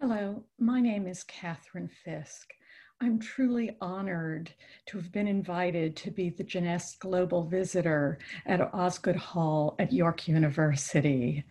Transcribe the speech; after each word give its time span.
Hello, 0.00 0.44
my 0.60 0.80
name 0.80 1.08
is 1.08 1.24
Catherine 1.24 1.90
Fisk. 2.04 2.52
I'm 3.00 3.18
truly 3.18 3.76
honored 3.80 4.48
to 4.86 4.96
have 4.96 5.10
been 5.10 5.26
invited 5.26 5.96
to 5.96 6.12
be 6.12 6.30
the 6.30 6.44
Jeunesse 6.44 6.96
Global 7.00 7.42
Visitor 7.42 8.20
at 8.46 8.60
Osgoode 8.72 9.16
Hall 9.16 9.74
at 9.80 9.92
York 9.92 10.28
University. 10.28 11.42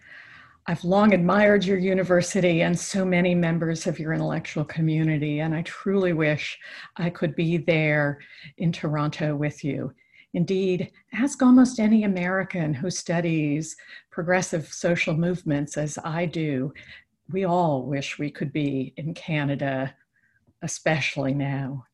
I've 0.65 0.85
long 0.85 1.13
admired 1.13 1.65
your 1.65 1.77
university 1.77 2.61
and 2.61 2.79
so 2.79 3.03
many 3.03 3.35
members 3.35 3.85
of 3.85 3.99
your 3.99 4.13
intellectual 4.13 4.63
community, 4.63 5.41
and 5.41 5.53
I 5.53 5.63
truly 5.63 6.13
wish 6.13 6.57
I 6.95 7.09
could 7.09 7.35
be 7.35 7.57
there 7.57 8.19
in 8.59 8.71
Toronto 8.71 9.35
with 9.35 9.61
you. 9.61 9.91
Indeed, 10.33 10.91
ask 11.13 11.41
almost 11.41 11.79
any 11.79 12.05
American 12.05 12.73
who 12.73 12.89
studies 12.91 13.75
progressive 14.09 14.67
social 14.67 15.17
movements 15.17 15.77
as 15.77 15.97
I 16.03 16.27
do, 16.27 16.73
we 17.31 17.45
all 17.45 17.83
wish 17.83 18.17
we 18.17 18.31
could 18.31 18.53
be 18.53 18.93
in 18.97 19.13
Canada, 19.13 19.93
especially 20.61 21.33
now. 21.33 21.85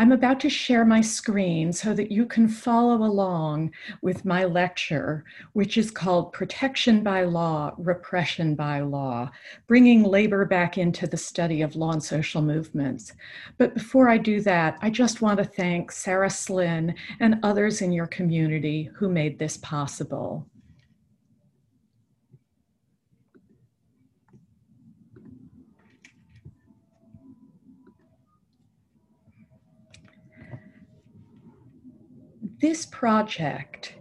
I'm 0.00 0.12
about 0.12 0.38
to 0.40 0.48
share 0.48 0.84
my 0.84 1.00
screen 1.00 1.72
so 1.72 1.92
that 1.92 2.12
you 2.12 2.24
can 2.24 2.46
follow 2.46 3.02
along 3.02 3.72
with 4.00 4.24
my 4.24 4.44
lecture, 4.44 5.24
which 5.54 5.76
is 5.76 5.90
called 5.90 6.32
Protection 6.32 7.02
by 7.02 7.24
Law, 7.24 7.74
Repression 7.76 8.54
by 8.54 8.78
Law, 8.78 9.28
bringing 9.66 10.04
labor 10.04 10.44
back 10.44 10.78
into 10.78 11.08
the 11.08 11.16
study 11.16 11.62
of 11.62 11.74
law 11.74 11.90
and 11.90 12.02
social 12.02 12.40
movements. 12.40 13.12
But 13.58 13.74
before 13.74 14.08
I 14.08 14.18
do 14.18 14.40
that, 14.42 14.78
I 14.80 14.88
just 14.88 15.20
want 15.20 15.38
to 15.38 15.44
thank 15.44 15.90
Sara 15.90 16.30
Slinn 16.30 16.94
and 17.18 17.40
others 17.42 17.82
in 17.82 17.90
your 17.90 18.06
community 18.06 18.90
who 18.94 19.08
made 19.08 19.36
this 19.36 19.56
possible. 19.56 20.46
This 32.60 32.86
project, 32.86 33.94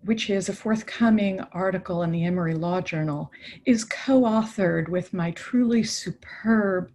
which 0.00 0.30
is 0.30 0.48
a 0.48 0.54
forthcoming 0.54 1.40
article 1.52 2.04
in 2.04 2.10
the 2.10 2.24
Emory 2.24 2.54
Law 2.54 2.80
Journal, 2.80 3.30
is 3.66 3.84
co 3.84 4.22
authored 4.22 4.88
with 4.88 5.12
my 5.12 5.30
truly 5.32 5.82
superb 5.82 6.90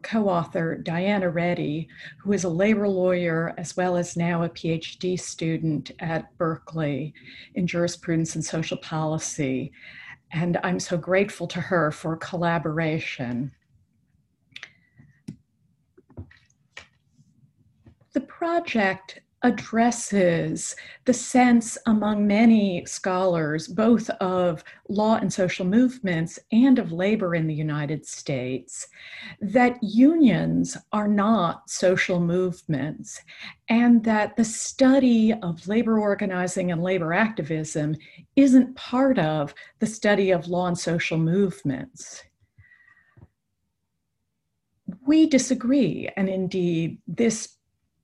co 0.00 0.26
author, 0.26 0.76
Diana 0.76 1.28
Reddy, 1.28 1.88
who 2.22 2.32
is 2.32 2.44
a 2.44 2.48
labor 2.48 2.88
lawyer 2.88 3.52
as 3.58 3.76
well 3.76 3.98
as 3.98 4.16
now 4.16 4.44
a 4.44 4.48
PhD 4.48 5.20
student 5.20 5.90
at 6.00 6.34
Berkeley 6.38 7.12
in 7.54 7.66
jurisprudence 7.66 8.34
and 8.34 8.42
social 8.42 8.78
policy. 8.78 9.72
And 10.32 10.58
I'm 10.64 10.80
so 10.80 10.96
grateful 10.96 11.46
to 11.48 11.60
her 11.60 11.90
for 11.90 12.16
collaboration. 12.16 13.52
The 18.14 18.22
project 18.22 19.20
addresses 19.44 20.74
the 21.04 21.12
sense 21.12 21.76
among 21.86 22.26
many 22.26 22.84
scholars, 22.86 23.68
both 23.68 24.08
of 24.10 24.64
law 24.88 25.16
and 25.16 25.30
social 25.32 25.66
movements 25.66 26.38
and 26.50 26.78
of 26.78 26.92
labor 26.92 27.34
in 27.34 27.46
the 27.46 27.54
United 27.54 28.06
States, 28.06 28.88
that 29.40 29.76
unions 29.82 30.78
are 30.92 31.06
not 31.06 31.68
social 31.68 32.20
movements, 32.20 33.20
and 33.68 34.02
that 34.02 34.34
the 34.36 34.44
study 34.44 35.34
of 35.42 35.68
labor 35.68 36.00
organizing 36.00 36.72
and 36.72 36.82
labor 36.82 37.12
activism 37.12 37.94
isn't 38.36 38.74
part 38.76 39.18
of 39.18 39.54
the 39.78 39.86
study 39.86 40.30
of 40.30 40.48
law 40.48 40.66
and 40.68 40.78
social 40.78 41.18
movements. 41.18 42.24
We 45.06 45.26
disagree, 45.26 46.08
and 46.16 46.30
indeed, 46.30 46.98
this 47.06 47.53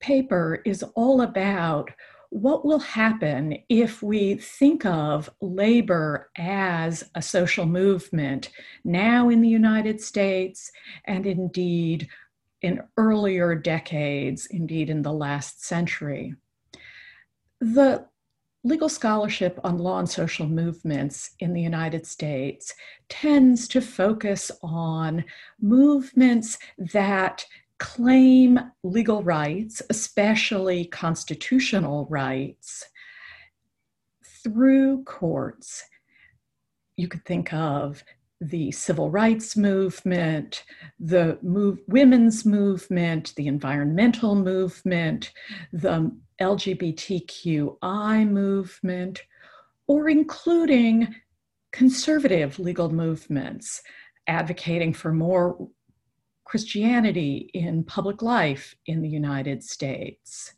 paper 0.00 0.62
is 0.64 0.82
all 0.94 1.20
about 1.20 1.90
what 2.30 2.64
will 2.64 2.78
happen 2.78 3.56
if 3.68 4.02
we 4.02 4.34
think 4.36 4.86
of 4.86 5.28
labor 5.40 6.30
as 6.38 7.10
a 7.16 7.22
social 7.22 7.66
movement 7.66 8.50
now 8.84 9.28
in 9.28 9.40
the 9.40 9.48
United 9.48 10.00
States 10.00 10.70
and 11.06 11.26
indeed 11.26 12.08
in 12.62 12.80
earlier 12.96 13.54
decades, 13.54 14.46
indeed 14.46 14.90
in 14.90 15.02
the 15.02 15.12
last 15.12 15.64
century. 15.64 16.34
The 17.60 18.06
legal 18.62 18.88
scholarship 18.88 19.58
on 19.64 19.78
law 19.78 19.98
and 19.98 20.08
social 20.08 20.46
movements 20.46 21.30
in 21.40 21.52
the 21.54 21.62
United 21.62 22.06
States 22.06 22.74
tends 23.08 23.66
to 23.68 23.80
focus 23.80 24.50
on 24.62 25.24
movements 25.60 26.58
that 26.78 27.44
claim 27.80 28.60
legal 28.84 29.24
rights, 29.24 29.82
especially 29.91 30.84
constitutional 30.84 32.06
rights, 32.08 32.84
through 34.44 35.02
courts. 35.04 35.82
You 36.96 37.08
could 37.08 37.24
think 37.24 37.52
of 37.52 38.04
the 38.41 38.70
civil 38.70 39.10
rights 39.10 39.56
movement, 39.56 40.64
the 40.98 41.38
move, 41.42 41.78
women's 41.88 42.46
movement, 42.46 43.34
the 43.36 43.46
environmental 43.46 44.34
movement, 44.34 45.32
the 45.72 46.10
LGBTQI 46.41 48.28
movement, 48.28 49.22
or 49.86 50.08
including 50.08 51.14
conservative 51.72 52.58
legal 52.58 52.91
movements 52.91 53.82
advocating 54.26 54.92
for 54.92 55.12
more 55.12 55.68
Christianity 56.50 57.48
in 57.54 57.84
public 57.84 58.22
life 58.22 58.74
in 58.86 59.02
the 59.02 59.08
United 59.08 59.62
States. 59.62 60.52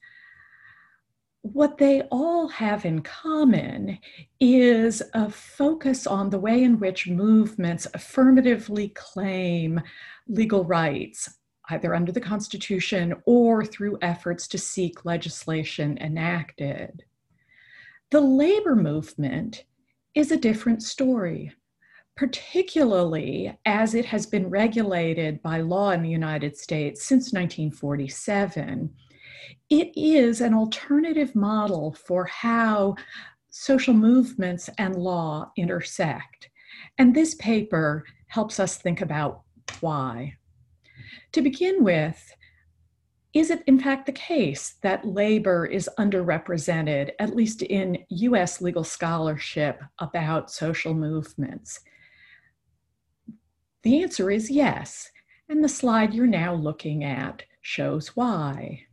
What 1.42 1.76
they 1.76 2.00
all 2.10 2.48
have 2.48 2.86
in 2.86 3.02
common 3.02 3.98
is 4.40 5.02
a 5.12 5.28
focus 5.28 6.06
on 6.06 6.30
the 6.30 6.38
way 6.38 6.62
in 6.64 6.80
which 6.80 7.08
movements 7.08 7.86
affirmatively 7.92 8.88
claim 8.94 9.82
legal 10.28 10.64
rights, 10.64 11.28
either 11.68 11.94
under 11.94 12.10
the 12.10 12.22
Constitution 12.22 13.12
or 13.26 13.62
through 13.62 13.98
efforts 14.00 14.48
to 14.48 14.56
seek 14.56 15.04
legislation 15.04 15.98
enacted. 15.98 17.04
The 18.10 18.22
labor 18.22 18.76
movement 18.76 19.66
is 20.14 20.32
a 20.32 20.38
different 20.38 20.82
story 20.82 21.52
particularly 22.16 23.56
as 23.64 23.94
it 23.94 24.04
has 24.04 24.26
been 24.26 24.50
regulated 24.50 25.42
by 25.42 25.60
law 25.60 25.90
in 25.90 26.02
the 26.02 26.10
United 26.10 26.56
States 26.56 27.04
since 27.04 27.32
1947. 27.32 28.90
It 29.70 29.92
is 29.96 30.40
an 30.40 30.54
alternative 30.54 31.34
model 31.34 31.94
for 31.94 32.26
how 32.26 32.96
social 33.50 33.94
movements 33.94 34.68
and 34.78 34.96
law 34.96 35.50
intersect. 35.56 36.50
And 36.98 37.14
this 37.14 37.34
paper 37.36 38.04
helps 38.26 38.60
us 38.60 38.76
think 38.76 39.00
about 39.00 39.42
why. 39.80 40.36
To 41.32 41.42
begin 41.42 41.82
with, 41.82 42.34
is 43.32 43.50
it 43.50 43.62
in 43.66 43.80
fact 43.80 44.04
the 44.04 44.12
case 44.12 44.76
that 44.82 45.06
labor 45.06 45.64
is 45.64 45.88
underrepresented, 45.98 47.12
at 47.18 47.34
least 47.34 47.62
in 47.62 48.04
US 48.08 48.60
legal 48.60 48.84
scholarship 48.84 49.82
about 49.98 50.50
social 50.50 50.92
movements? 50.92 51.80
The 53.82 54.02
answer 54.02 54.30
is 54.30 54.50
yes, 54.50 55.10
and 55.48 55.62
the 55.62 55.68
slide 55.68 56.14
you're 56.14 56.26
now 56.26 56.54
looking 56.54 57.02
at 57.02 57.42
shows 57.60 58.08
why. 58.08 58.86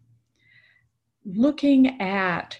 Looking 1.25 2.01
at 2.01 2.59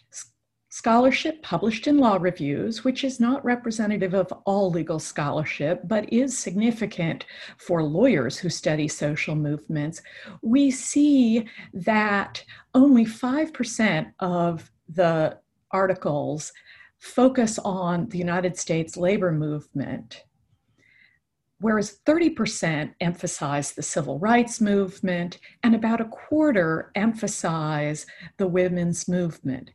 scholarship 0.69 1.41
published 1.41 1.87
in 1.87 1.97
law 1.97 2.17
reviews, 2.21 2.83
which 2.83 3.03
is 3.03 3.19
not 3.19 3.43
representative 3.43 4.13
of 4.13 4.31
all 4.45 4.69
legal 4.69 4.99
scholarship, 4.99 5.81
but 5.85 6.11
is 6.13 6.37
significant 6.37 7.25
for 7.57 7.81
lawyers 7.81 8.37
who 8.37 8.49
study 8.49 8.87
social 8.87 9.35
movements, 9.35 10.01
we 10.43 10.69
see 10.69 11.47
that 11.73 12.43
only 12.75 13.05
5% 13.05 14.13
of 14.19 14.71
the 14.87 15.39
articles 15.71 16.53
focus 16.99 17.57
on 17.59 18.07
the 18.09 18.19
United 18.19 18.55
States 18.55 18.95
labor 18.95 19.31
movement 19.31 20.25
whereas 21.59 21.99
30% 22.05 22.93
emphasize 23.01 23.73
the 23.73 23.81
civil 23.81 24.19
rights 24.19 24.61
movement 24.61 25.39
and 25.63 25.75
about 25.75 26.01
a 26.01 26.05
quarter 26.05 26.91
emphasize 26.95 28.05
the 28.37 28.47
women's 28.47 29.07
movement. 29.07 29.71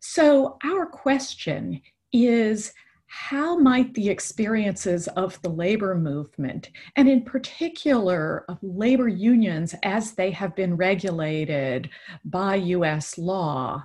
So, 0.00 0.58
our 0.64 0.86
question 0.86 1.80
is 2.12 2.72
how 3.08 3.58
might 3.58 3.94
the 3.94 4.10
experiences 4.10 5.08
of 5.08 5.40
the 5.40 5.48
labor 5.48 5.94
movement, 5.94 6.70
and 6.96 7.08
in 7.08 7.22
particular 7.22 8.44
of 8.48 8.58
labor 8.62 9.08
unions 9.08 9.74
as 9.82 10.12
they 10.12 10.30
have 10.30 10.54
been 10.54 10.76
regulated 10.76 11.88
by 12.24 12.56
US 12.56 13.16
law, 13.16 13.82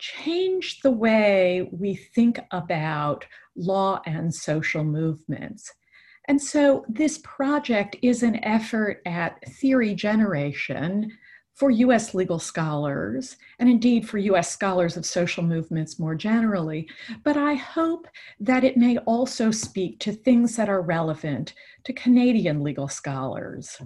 change 0.00 0.80
the 0.80 0.90
way 0.90 1.68
we 1.70 1.94
think 1.94 2.40
about 2.50 3.24
law 3.54 4.00
and 4.06 4.34
social 4.34 4.82
movements. 4.82 5.72
And 6.26 6.40
so 6.40 6.84
this 6.88 7.18
project 7.18 7.96
is 8.02 8.22
an 8.22 8.42
effort 8.44 9.02
at 9.06 9.42
theory 9.60 9.94
generation 9.94 11.10
for 11.54 11.70
US 11.70 12.14
legal 12.14 12.38
scholars, 12.38 13.36
and 13.58 13.68
indeed 13.68 14.08
for 14.08 14.16
US 14.16 14.50
scholars 14.50 14.96
of 14.96 15.04
social 15.04 15.42
movements 15.42 15.98
more 15.98 16.14
generally. 16.14 16.88
But 17.22 17.36
I 17.36 17.54
hope 17.54 18.08
that 18.40 18.64
it 18.64 18.78
may 18.78 18.96
also 18.98 19.50
speak 19.50 20.00
to 20.00 20.12
things 20.12 20.56
that 20.56 20.70
are 20.70 20.80
relevant 20.80 21.52
to 21.84 21.92
Canadian 21.92 22.62
legal 22.62 22.88
scholars. 22.88 23.76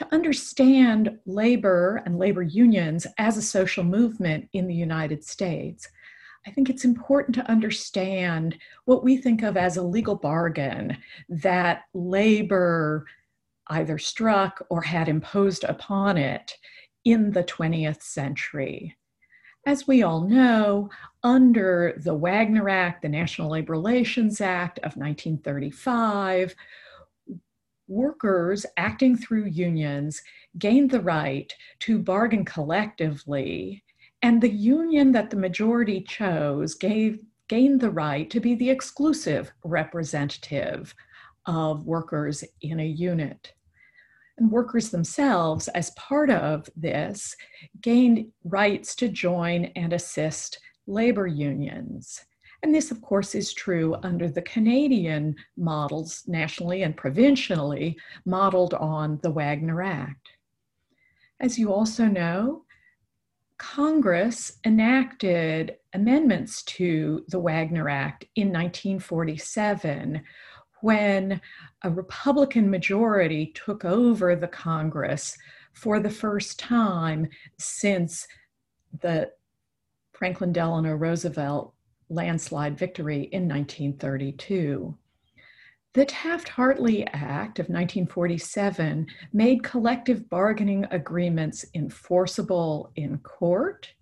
To 0.00 0.14
understand 0.14 1.18
labor 1.26 2.02
and 2.06 2.18
labor 2.18 2.40
unions 2.40 3.06
as 3.18 3.36
a 3.36 3.42
social 3.42 3.84
movement 3.84 4.48
in 4.54 4.66
the 4.66 4.74
United 4.74 5.22
States, 5.22 5.86
I 6.46 6.50
think 6.50 6.70
it's 6.70 6.86
important 6.86 7.34
to 7.34 7.50
understand 7.50 8.56
what 8.86 9.04
we 9.04 9.18
think 9.18 9.42
of 9.42 9.58
as 9.58 9.76
a 9.76 9.82
legal 9.82 10.14
bargain 10.14 10.96
that 11.28 11.82
labor 11.92 13.04
either 13.66 13.98
struck 13.98 14.64
or 14.70 14.80
had 14.80 15.06
imposed 15.06 15.64
upon 15.64 16.16
it 16.16 16.54
in 17.04 17.32
the 17.32 17.44
20th 17.44 18.00
century. 18.00 18.96
As 19.66 19.86
we 19.86 20.02
all 20.02 20.26
know, 20.26 20.88
under 21.22 21.92
the 22.02 22.14
Wagner 22.14 22.70
Act, 22.70 23.02
the 23.02 23.10
National 23.10 23.50
Labor 23.50 23.72
Relations 23.74 24.40
Act 24.40 24.78
of 24.78 24.96
1935, 24.96 26.54
workers 27.90 28.64
acting 28.76 29.16
through 29.16 29.44
unions 29.46 30.22
gained 30.58 30.90
the 30.90 31.00
right 31.00 31.52
to 31.80 31.98
bargain 31.98 32.44
collectively 32.44 33.82
and 34.22 34.40
the 34.40 34.50
union 34.50 35.12
that 35.12 35.30
the 35.30 35.36
majority 35.36 36.02
chose 36.02 36.74
gave, 36.74 37.20
gained 37.48 37.80
the 37.80 37.90
right 37.90 38.30
to 38.30 38.40
be 38.40 38.54
the 38.54 38.70
exclusive 38.70 39.50
representative 39.64 40.94
of 41.46 41.86
workers 41.86 42.44
in 42.60 42.80
a 42.80 42.86
unit. 42.86 43.52
And 44.38 44.50
workers 44.50 44.90
themselves, 44.90 45.68
as 45.68 45.90
part 45.90 46.30
of 46.30 46.68
this, 46.76 47.34
gained 47.80 48.26
rights 48.44 48.94
to 48.96 49.08
join 49.08 49.66
and 49.76 49.92
assist 49.92 50.60
labor 50.86 51.26
unions. 51.26 52.24
And 52.62 52.74
this, 52.74 52.90
of 52.90 53.00
course, 53.00 53.34
is 53.34 53.52
true 53.52 53.96
under 54.02 54.28
the 54.28 54.42
Canadian 54.42 55.36
models, 55.56 56.24
nationally 56.26 56.82
and 56.82 56.96
provincially, 56.96 57.96
modeled 58.26 58.74
on 58.74 59.18
the 59.22 59.30
Wagner 59.30 59.82
Act. 59.82 60.28
As 61.40 61.58
you 61.58 61.72
also 61.72 62.04
know, 62.04 62.64
Congress 63.56 64.58
enacted 64.64 65.76
amendments 65.94 66.62
to 66.64 67.24
the 67.28 67.38
Wagner 67.38 67.88
Act 67.88 68.24
in 68.36 68.48
1947 68.48 70.22
when 70.82 71.40
a 71.82 71.90
Republican 71.90 72.70
majority 72.70 73.52
took 73.54 73.84
over 73.84 74.34
the 74.34 74.48
Congress 74.48 75.36
for 75.72 76.00
the 76.00 76.10
first 76.10 76.58
time 76.58 77.28
since 77.58 78.26
the 79.00 79.30
Franklin 80.12 80.52
Delano 80.52 80.94
Roosevelt 80.94 81.74
landslide 82.10 82.76
victory 82.76 83.28
in 83.32 83.48
1932. 83.48 84.96
The 85.92 86.04
Taft 86.04 86.48
Hartley 86.48 87.06
Act 87.06 87.58
of 87.58 87.66
1947 87.66 89.06
made 89.32 89.64
collective 89.64 90.28
bargaining 90.28 90.86
agreements 90.90 91.64
enforceable 91.74 92.92
in 92.94 93.18
court, 93.18 93.92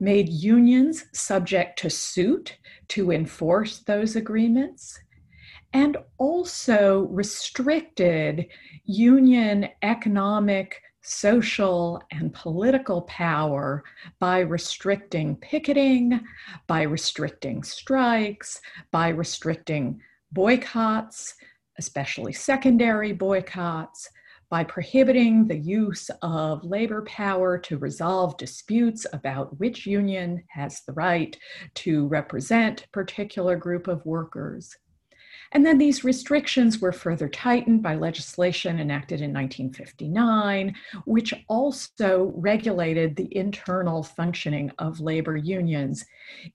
made 0.00 0.28
unions 0.28 1.04
subject 1.12 1.78
to 1.80 1.90
suit 1.90 2.58
to 2.88 3.12
enforce 3.12 3.78
those 3.80 4.16
agreements, 4.16 4.98
and 5.72 5.96
also 6.18 7.02
restricted 7.10 8.46
union 8.84 9.68
economic, 9.82 10.80
social, 11.04 12.02
and 12.10 12.32
political 12.32 13.02
power 13.02 13.84
by 14.18 14.40
restricting 14.40 15.36
picketing, 15.36 16.20
by 16.66 16.82
restricting 16.82 17.62
strikes, 17.62 18.60
by 18.90 19.08
restricting 19.08 20.00
boycotts, 20.32 21.34
especially 21.78 22.32
secondary 22.32 23.12
boycotts, 23.12 24.08
by 24.50 24.64
prohibiting 24.64 25.46
the 25.46 25.58
use 25.58 26.10
of 26.22 26.64
labor 26.64 27.02
power 27.02 27.58
to 27.58 27.78
resolve 27.78 28.36
disputes 28.36 29.06
about 29.12 29.58
which 29.58 29.86
union 29.86 30.42
has 30.48 30.82
the 30.86 30.92
right 30.92 31.36
to 31.74 32.06
represent 32.08 32.86
particular 32.92 33.56
group 33.56 33.88
of 33.88 34.04
workers. 34.06 34.76
And 35.54 35.64
then 35.64 35.78
these 35.78 36.02
restrictions 36.02 36.80
were 36.80 36.90
further 36.90 37.28
tightened 37.28 37.80
by 37.80 37.94
legislation 37.94 38.80
enacted 38.80 39.20
in 39.20 39.32
1959, 39.32 40.74
which 41.06 41.32
also 41.48 42.32
regulated 42.34 43.14
the 43.14 43.34
internal 43.36 44.02
functioning 44.02 44.72
of 44.80 44.98
labor 44.98 45.36
unions 45.36 46.04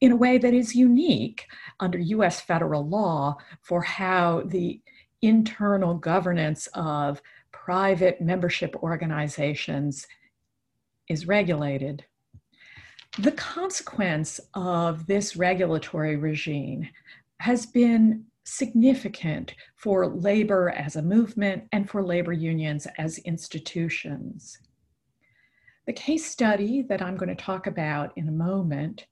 in 0.01 0.11
a 0.11 0.17
way 0.17 0.37
that 0.37 0.53
is 0.53 0.75
unique 0.75 1.47
under 1.79 1.97
US 1.97 2.41
federal 2.41 2.87
law 2.87 3.37
for 3.61 3.81
how 3.81 4.43
the 4.45 4.81
internal 5.21 5.95
governance 5.95 6.67
of 6.73 7.21
private 7.53 8.19
membership 8.19 8.75
organizations 8.83 10.05
is 11.07 11.25
regulated. 11.25 12.03
The 13.17 13.31
consequence 13.31 14.41
of 14.53 15.07
this 15.07 15.37
regulatory 15.37 16.17
regime 16.17 16.89
has 17.39 17.65
been 17.65 18.25
significant 18.43 19.53
for 19.75 20.07
labor 20.07 20.69
as 20.69 20.95
a 20.95 21.01
movement 21.01 21.63
and 21.71 21.89
for 21.89 22.03
labor 22.03 22.33
unions 22.33 22.87
as 22.97 23.19
institutions. 23.19 24.59
The 25.85 25.93
case 25.93 26.25
study 26.25 26.83
that 26.83 27.01
I'm 27.01 27.17
going 27.17 27.35
to 27.35 27.43
talk 27.43 27.67
about 27.67 28.13
in 28.15 28.27
a 28.27 28.31
moment 28.31 29.05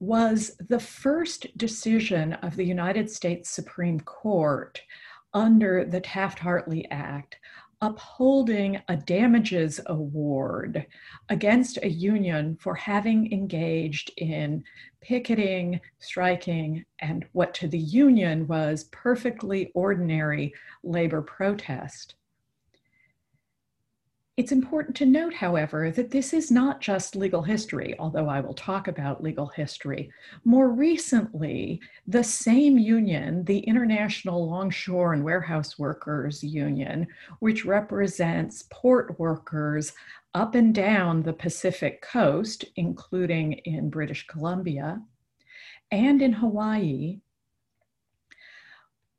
was 0.00 0.56
the 0.68 0.80
first 0.80 1.46
decision 1.58 2.34
of 2.34 2.56
the 2.56 2.64
United 2.64 3.10
States 3.10 3.50
Supreme 3.50 4.00
Court 4.00 4.80
under 5.34 5.84
the 5.84 6.00
Taft 6.00 6.38
Hartley 6.38 6.88
Act 6.90 7.36
upholding 7.80 8.80
a 8.88 8.96
damages 8.96 9.80
award 9.86 10.86
against 11.28 11.78
a 11.82 11.88
union 11.88 12.56
for 12.60 12.74
having 12.74 13.32
engaged 13.32 14.10
in 14.16 14.64
picketing, 15.00 15.80
striking, 15.98 16.84
and 16.98 17.24
what 17.32 17.54
to 17.54 17.68
the 17.68 17.78
union 17.78 18.46
was 18.46 18.84
perfectly 18.84 19.70
ordinary 19.74 20.52
labor 20.82 21.22
protest. 21.22 22.14
It's 24.38 24.52
important 24.52 24.94
to 24.98 25.04
note, 25.04 25.34
however, 25.34 25.90
that 25.90 26.12
this 26.12 26.32
is 26.32 26.48
not 26.48 26.80
just 26.80 27.16
legal 27.16 27.42
history, 27.42 27.96
although 27.98 28.28
I 28.28 28.38
will 28.38 28.54
talk 28.54 28.86
about 28.86 29.20
legal 29.20 29.48
history. 29.48 30.12
More 30.44 30.68
recently, 30.68 31.80
the 32.06 32.22
same 32.22 32.78
union, 32.78 33.44
the 33.46 33.58
International 33.58 34.48
Longshore 34.48 35.12
and 35.12 35.24
Warehouse 35.24 35.76
Workers 35.76 36.44
Union, 36.44 37.08
which 37.40 37.64
represents 37.64 38.62
port 38.70 39.18
workers 39.18 39.92
up 40.34 40.54
and 40.54 40.72
down 40.72 41.24
the 41.24 41.32
Pacific 41.32 42.00
coast, 42.00 42.64
including 42.76 43.54
in 43.64 43.90
British 43.90 44.24
Columbia 44.28 45.02
and 45.90 46.22
in 46.22 46.32
Hawaii, 46.32 47.18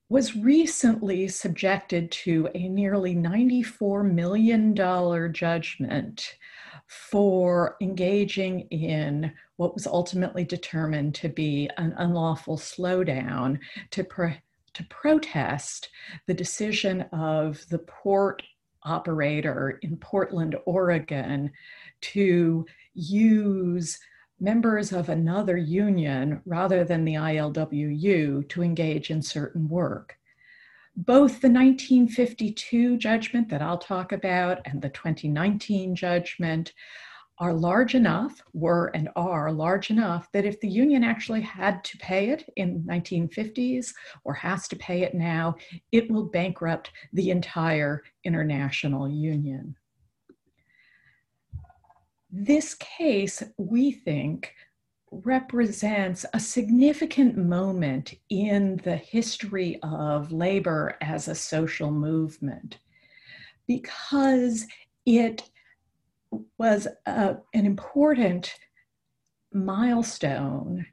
was 0.10 0.36
recently 0.36 1.28
subjected 1.28 2.12
to 2.12 2.50
a 2.56 2.68
nearly 2.68 3.16
$94 3.16 4.12
million 4.12 4.76
judgment 5.34 6.36
for 6.88 7.78
engaging 7.80 8.62
in 8.72 9.32
what 9.58 9.76
was 9.76 9.86
ultimately 9.86 10.44
determined 10.44 11.14
to 11.14 11.30
be 11.30 11.70
an 11.78 11.94
unlawful 11.98 12.58
slowdown 12.58 13.60
to, 13.92 14.04
pro- 14.04 14.34
to 14.74 14.84
protest 14.86 15.90
the 16.26 16.34
decision 16.34 17.02
of 17.14 17.64
the 17.70 17.80
port 17.80 18.42
operator 18.84 19.78
in 19.84 19.96
Portland, 19.98 20.56
Oregon, 20.66 21.52
to 22.02 22.66
use 22.96 24.00
members 24.40 24.92
of 24.92 25.10
another 25.10 25.58
union 25.58 26.42
rather 26.46 26.84
than 26.84 27.06
the 27.06 27.16
ILWU 27.16 28.48
to 28.50 28.64
engage 28.64 29.12
in 29.12 29.22
certain 29.22 29.68
work. 29.68 30.18
Both 30.96 31.42
the 31.42 31.50
1952 31.50 32.98
judgment 32.98 33.50
that 33.50 33.62
I'll 33.62 33.78
talk 33.78 34.12
about 34.12 34.60
and 34.66 34.82
the 34.82 34.90
2019 34.90 35.96
judgment 35.96 36.74
are 37.40 37.54
large 37.54 37.96
enough, 37.96 38.42
were 38.54 38.88
and 38.94 39.10
are 39.16 39.52
large 39.52 39.92
enough 39.92 40.30
that 40.34 40.46
if 40.46 40.60
the 40.60 40.68
union 40.68 41.06
actually 41.06 41.40
had 41.42 41.84
to 41.86 41.98
pay 41.98 42.32
it 42.32 42.50
in 42.58 42.84
1950s 42.84 43.94
or 44.26 44.34
has 44.34 44.68
to 44.68 44.76
pay 44.76 45.04
it 45.04 45.14
now, 45.14 45.56
it 45.94 46.12
will 46.12 46.26
bankrupt 46.26 46.92
the 47.14 47.30
entire 47.30 48.04
international 48.26 49.10
union. 49.10 49.74
This 52.32 52.76
case, 52.76 53.44
we 53.58 53.92
think, 53.92 54.54
represents 55.12 56.26
a 56.34 56.40
significant 56.40 57.36
moment 57.38 58.14
in 58.30 58.78
the 58.84 58.96
history 58.96 59.80
of 59.82 60.32
labor 60.32 60.98
as 61.02 61.28
a 61.28 61.36
social 61.36 61.92
movement 61.92 62.78
because 63.68 64.68
it 65.06 65.50
was 66.60 66.88
uh, 67.08 67.36
an 67.54 67.66
important 67.66 68.54
milestone 69.52 70.86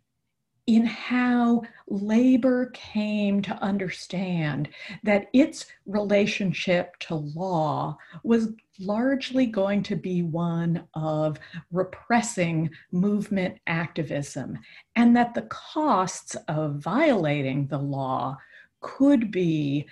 in 0.67 0.85
how 0.85 1.63
labor 1.87 2.71
came 2.75 3.41
to 3.41 3.55
understand 3.63 4.69
that 5.05 5.29
its 5.33 5.67
relationship 5.87 6.97
to 6.99 7.15
law 7.15 7.97
was 8.25 8.49
largely 8.81 9.47
going 9.47 9.83
to 9.83 9.95
be 9.95 10.23
one 10.23 10.87
of 10.95 11.39
repressing 11.71 12.69
movement 12.91 13.57
activism, 13.69 14.59
and 14.97 15.17
that 15.17 15.35
the 15.35 15.43
costs 15.43 16.35
of 16.49 16.77
violating 16.77 17.67
the 17.69 17.79
law 17.79 18.37
could 18.81 19.31
be 19.31 19.87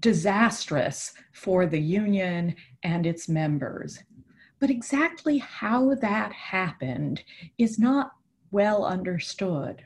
disastrous 0.00 1.12
for 1.32 1.66
the 1.66 1.80
union 1.80 2.54
and 2.82 3.06
its 3.06 3.28
members. 3.28 4.02
But 4.58 4.70
exactly 4.70 5.38
how 5.38 5.94
that 5.96 6.32
happened 6.32 7.22
is 7.58 7.78
not 7.78 8.12
well 8.52 8.84
understood. 8.84 9.84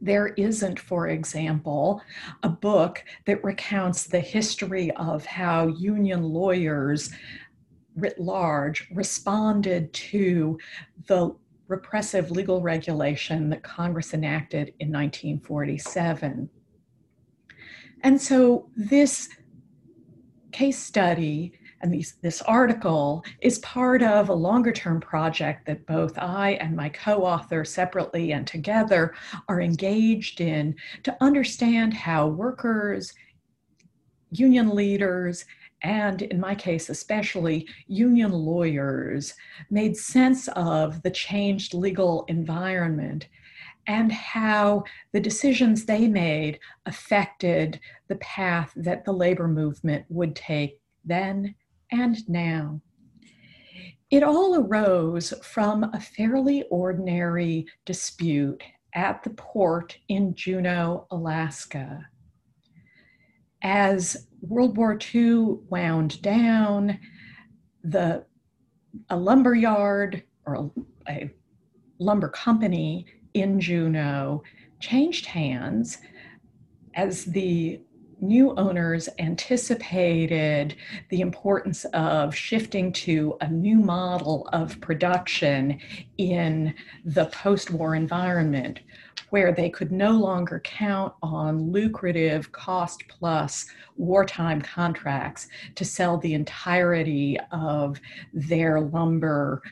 There 0.00 0.28
isn't, 0.28 0.80
for 0.80 1.08
example, 1.08 2.02
a 2.42 2.48
book 2.48 3.04
that 3.26 3.44
recounts 3.44 4.04
the 4.04 4.20
history 4.20 4.90
of 4.96 5.26
how 5.26 5.68
union 5.68 6.22
lawyers 6.22 7.10
writ 7.96 8.18
large 8.18 8.88
responded 8.92 9.92
to 9.92 10.58
the 11.06 11.34
repressive 11.68 12.30
legal 12.30 12.62
regulation 12.62 13.50
that 13.50 13.62
Congress 13.62 14.14
enacted 14.14 14.68
in 14.80 14.90
1947. 14.90 16.48
And 18.02 18.20
so 18.20 18.70
this 18.74 19.28
case 20.50 20.78
study 20.78 21.52
and 21.82 21.92
these, 21.92 22.16
this 22.22 22.42
article 22.42 23.24
is 23.40 23.58
part 23.60 24.02
of 24.02 24.28
a 24.28 24.34
longer 24.34 24.72
term 24.72 25.00
project 25.00 25.66
that 25.66 25.86
both 25.86 26.18
I 26.18 26.52
and 26.60 26.76
my 26.76 26.88
co 26.90 27.24
author, 27.24 27.64
separately 27.64 28.32
and 28.32 28.46
together, 28.46 29.14
are 29.48 29.60
engaged 29.60 30.40
in 30.40 30.74
to 31.04 31.16
understand 31.20 31.94
how 31.94 32.28
workers, 32.28 33.14
union 34.30 34.74
leaders, 34.74 35.44
and 35.82 36.22
in 36.22 36.38
my 36.38 36.54
case, 36.54 36.90
especially 36.90 37.66
union 37.86 38.32
lawyers, 38.32 39.34
made 39.70 39.96
sense 39.96 40.48
of 40.48 41.02
the 41.02 41.10
changed 41.10 41.72
legal 41.72 42.24
environment 42.28 43.28
and 43.86 44.12
how 44.12 44.84
the 45.12 45.20
decisions 45.20 45.86
they 45.86 46.06
made 46.06 46.60
affected 46.84 47.80
the 48.08 48.16
path 48.16 48.72
that 48.76 49.06
the 49.06 49.12
labor 49.12 49.48
movement 49.48 50.04
would 50.10 50.36
take 50.36 50.78
then 51.04 51.54
and 51.90 52.28
now. 52.28 52.80
It 54.10 54.22
all 54.22 54.56
arose 54.56 55.32
from 55.42 55.84
a 55.84 56.00
fairly 56.00 56.64
ordinary 56.70 57.66
dispute 57.84 58.62
at 58.94 59.22
the 59.22 59.30
port 59.30 59.96
in 60.08 60.34
Juneau, 60.34 61.06
Alaska. 61.10 62.06
As 63.62 64.26
World 64.40 64.76
War 64.76 64.98
II 65.14 65.58
wound 65.68 66.20
down, 66.22 66.98
the 67.84 68.24
a 69.10 69.16
lumber 69.16 69.54
yard 69.54 70.24
or 70.46 70.70
a 71.08 71.30
lumber 72.00 72.28
company 72.28 73.06
in 73.34 73.60
Juneau 73.60 74.42
changed 74.80 75.26
hands 75.26 75.98
as 76.94 77.26
the 77.26 77.80
new 78.20 78.54
owners 78.56 79.08
anticipated 79.18 80.74
the 81.08 81.20
importance 81.20 81.84
of 81.92 82.34
shifting 82.34 82.92
to 82.92 83.36
a 83.40 83.48
new 83.48 83.76
model 83.76 84.48
of 84.52 84.80
production 84.80 85.78
in 86.18 86.74
the 87.04 87.26
post 87.26 87.70
war 87.70 87.94
environment 87.94 88.80
where 89.30 89.52
they 89.52 89.70
could 89.70 89.92
no 89.92 90.10
longer 90.10 90.60
count 90.64 91.12
on 91.22 91.70
lucrative 91.70 92.50
cost 92.52 93.04
plus 93.08 93.66
wartime 93.96 94.60
contracts 94.60 95.48
to 95.74 95.84
sell 95.84 96.18
the 96.18 96.34
entirety 96.34 97.38
of 97.52 98.00
their 98.32 98.80
lumber 98.80 99.62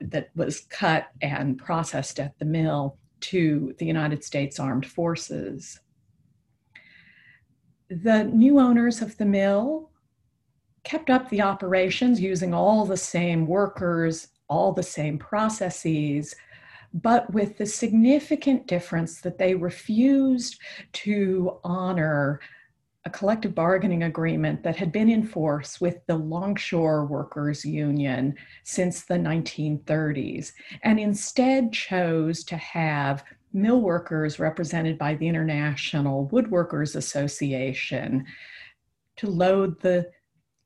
that 0.00 0.30
was 0.34 0.62
cut 0.62 1.08
and 1.22 1.58
processed 1.58 2.18
at 2.18 2.38
the 2.38 2.44
mill 2.44 2.96
to 3.20 3.74
the 3.78 3.86
United 3.86 4.24
States 4.24 4.58
Armed 4.58 4.86
Forces 4.86 5.80
the 7.90 8.24
new 8.24 8.60
owners 8.60 9.02
of 9.02 9.16
the 9.18 9.24
mill 9.24 9.90
kept 10.84 11.10
up 11.10 11.28
the 11.28 11.42
operations 11.42 12.20
using 12.20 12.54
all 12.54 12.86
the 12.86 12.96
same 12.96 13.46
workers, 13.46 14.28
all 14.48 14.72
the 14.72 14.82
same 14.82 15.18
processes, 15.18 16.34
but 16.94 17.32
with 17.32 17.58
the 17.58 17.66
significant 17.66 18.66
difference 18.66 19.20
that 19.20 19.38
they 19.38 19.54
refused 19.54 20.58
to 20.92 21.58
honor 21.64 22.40
a 23.04 23.10
collective 23.10 23.54
bargaining 23.54 24.04
agreement 24.04 24.62
that 24.62 24.76
had 24.76 24.92
been 24.92 25.08
in 25.08 25.22
force 25.22 25.80
with 25.80 26.04
the 26.06 26.16
Longshore 26.16 27.06
Workers 27.06 27.64
Union 27.64 28.34
since 28.62 29.04
the 29.04 29.14
1930s, 29.14 30.52
and 30.82 31.00
instead 31.00 31.72
chose 31.72 32.44
to 32.44 32.56
have 32.56 33.24
mill 33.52 33.80
workers 33.80 34.38
represented 34.38 34.98
by 34.98 35.14
the 35.14 35.28
International 35.28 36.28
Woodworkers 36.28 36.96
Association 36.96 38.24
to 39.16 39.26
load 39.26 39.80
the 39.80 40.10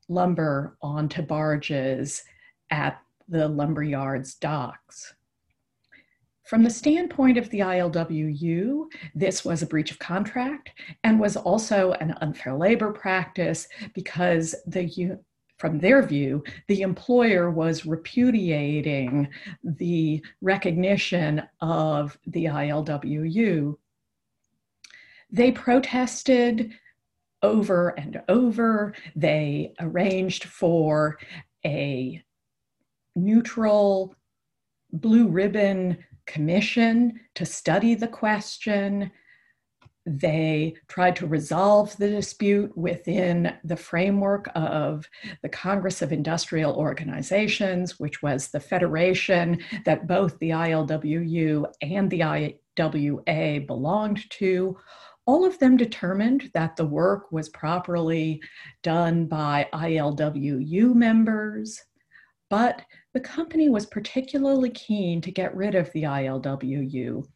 lumber 0.08 0.76
onto 0.82 1.22
barges 1.22 2.22
at 2.70 3.00
the 3.28 3.48
lumberyard's 3.48 4.34
docks. 4.34 5.14
From 6.44 6.62
the 6.62 6.70
standpoint 6.70 7.38
of 7.38 7.48
the 7.48 7.60
ILWU, 7.60 8.84
this 9.14 9.46
was 9.46 9.62
a 9.62 9.66
breach 9.66 9.90
of 9.90 9.98
contract 9.98 10.70
and 11.02 11.18
was 11.18 11.38
also 11.38 11.92
an 11.92 12.14
unfair 12.20 12.54
labor 12.54 12.92
practice 12.92 13.66
because 13.94 14.54
the 14.66 15.18
from 15.64 15.78
their 15.78 16.02
view, 16.02 16.44
the 16.68 16.82
employer 16.82 17.50
was 17.50 17.86
repudiating 17.86 19.30
the 19.62 20.22
recognition 20.42 21.42
of 21.62 22.18
the 22.26 22.44
ILWU. 22.44 23.74
They 25.30 25.52
protested 25.52 26.74
over 27.42 27.98
and 27.98 28.20
over. 28.28 28.94
They 29.16 29.72
arranged 29.80 30.44
for 30.44 31.16
a 31.64 32.22
neutral 33.16 34.14
blue 34.92 35.28
ribbon 35.28 35.96
commission 36.26 37.20
to 37.36 37.46
study 37.46 37.94
the 37.94 38.08
question. 38.08 39.10
They 40.06 40.74
tried 40.86 41.16
to 41.16 41.26
resolve 41.26 41.96
the 41.96 42.10
dispute 42.10 42.76
within 42.76 43.54
the 43.64 43.76
framework 43.76 44.50
of 44.54 45.08
the 45.42 45.48
Congress 45.48 46.02
of 46.02 46.12
Industrial 46.12 46.74
Organizations, 46.74 47.98
which 47.98 48.22
was 48.22 48.48
the 48.48 48.60
federation 48.60 49.60
that 49.86 50.06
both 50.06 50.38
the 50.38 50.50
ILWU 50.50 51.64
and 51.80 52.10
the 52.10 52.22
IWA 52.22 53.60
belonged 53.66 54.28
to. 54.30 54.76
All 55.26 55.46
of 55.46 55.58
them 55.58 55.78
determined 55.78 56.50
that 56.52 56.76
the 56.76 56.84
work 56.84 57.32
was 57.32 57.48
properly 57.48 58.42
done 58.82 59.24
by 59.24 59.68
ILWU 59.72 60.94
members, 60.94 61.82
but 62.50 62.82
the 63.14 63.20
company 63.20 63.70
was 63.70 63.86
particularly 63.86 64.68
keen 64.68 65.22
to 65.22 65.32
get 65.32 65.56
rid 65.56 65.74
of 65.74 65.90
the 65.92 66.02
ILWU 66.02 67.26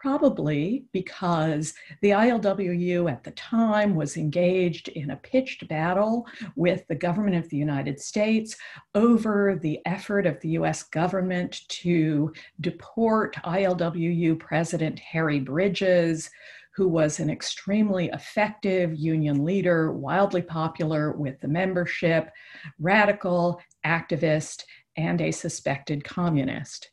probably 0.00 0.84
because 0.92 1.74
the 2.02 2.10
ILWU 2.10 3.10
at 3.10 3.24
the 3.24 3.30
time 3.32 3.94
was 3.94 4.16
engaged 4.16 4.88
in 4.88 5.10
a 5.10 5.16
pitched 5.16 5.66
battle 5.68 6.26
with 6.54 6.86
the 6.88 6.94
government 6.94 7.36
of 7.36 7.48
the 7.48 7.56
United 7.56 7.98
States 7.98 8.56
over 8.94 9.58
the 9.62 9.80
effort 9.86 10.26
of 10.26 10.38
the 10.40 10.50
US 10.50 10.82
government 10.82 11.62
to 11.68 12.32
deport 12.60 13.36
ILWU 13.36 14.38
President 14.38 14.98
Harry 14.98 15.40
Bridges. 15.40 16.30
Who 16.74 16.88
was 16.88 17.20
an 17.20 17.30
extremely 17.30 18.10
effective 18.12 18.94
union 18.94 19.46
leader, 19.46 19.92
wildly 19.92 20.42
popular 20.42 21.12
with 21.12 21.40
the 21.40 21.48
membership, 21.48 22.30
radical, 22.78 23.62
activist, 23.86 24.62
and 24.94 25.22
a 25.22 25.30
suspected 25.30 26.04
communist 26.04 26.90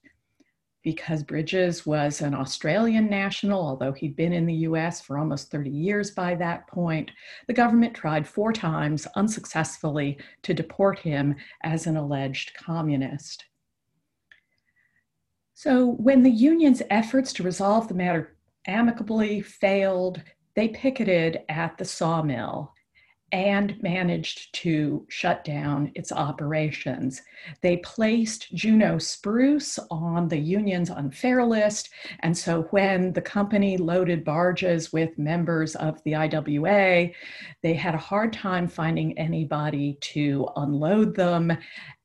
because 0.83 1.23
Bridges 1.23 1.85
was 1.85 2.21
an 2.21 2.33
Australian 2.33 3.09
national, 3.09 3.65
although 3.65 3.93
he'd 3.93 4.15
been 4.15 4.33
in 4.33 4.45
the 4.45 4.53
US 4.67 5.01
for 5.01 5.17
almost 5.17 5.49
30 5.49 5.69
years 5.69 6.11
by 6.11 6.35
that 6.35 6.67
point. 6.67 7.09
The 7.47 7.53
government 7.53 7.93
tried 7.93 8.27
four 8.27 8.51
times 8.51 9.07
unsuccessfully 9.15 10.19
to 10.43 10.53
deport 10.53 10.99
him 10.99 11.35
as 11.63 11.87
an 11.87 11.95
alleged 11.95 12.53
communist. 12.55 13.45
So, 15.53 15.91
when 15.91 16.23
the 16.23 16.31
union's 16.31 16.81
efforts 16.89 17.31
to 17.33 17.43
resolve 17.43 17.87
the 17.87 17.93
matter 17.93 18.35
amicably 18.67 19.41
failed, 19.41 20.21
they 20.55 20.67
picketed 20.67 21.41
at 21.47 21.77
the 21.77 21.85
sawmill 21.85 22.72
and 23.33 23.81
managed 23.81 24.53
to 24.53 25.03
shut 25.09 25.43
down 25.43 25.91
its 25.95 26.11
operations. 26.11 27.19
They 27.61 27.77
placed 27.77 28.53
Juneau 28.53 28.99
spruce 28.99 29.79
on 29.89 30.27
the 30.27 30.37
union's 30.37 30.91
unfair 30.91 31.43
list, 31.43 31.89
and 32.19 32.37
so 32.37 32.61
when 32.69 33.11
the 33.11 33.21
company 33.21 33.75
loaded 33.75 34.23
barges 34.23 34.93
with 34.93 35.17
members 35.17 35.75
of 35.75 36.01
the 36.03 36.15
IWA, 36.15 37.09
they 37.63 37.73
had 37.73 37.95
a 37.95 37.97
hard 37.97 38.33
time 38.33 38.67
finding 38.67 39.17
anybody 39.17 39.97
to 40.01 40.47
unload 40.55 41.15
them 41.15 41.57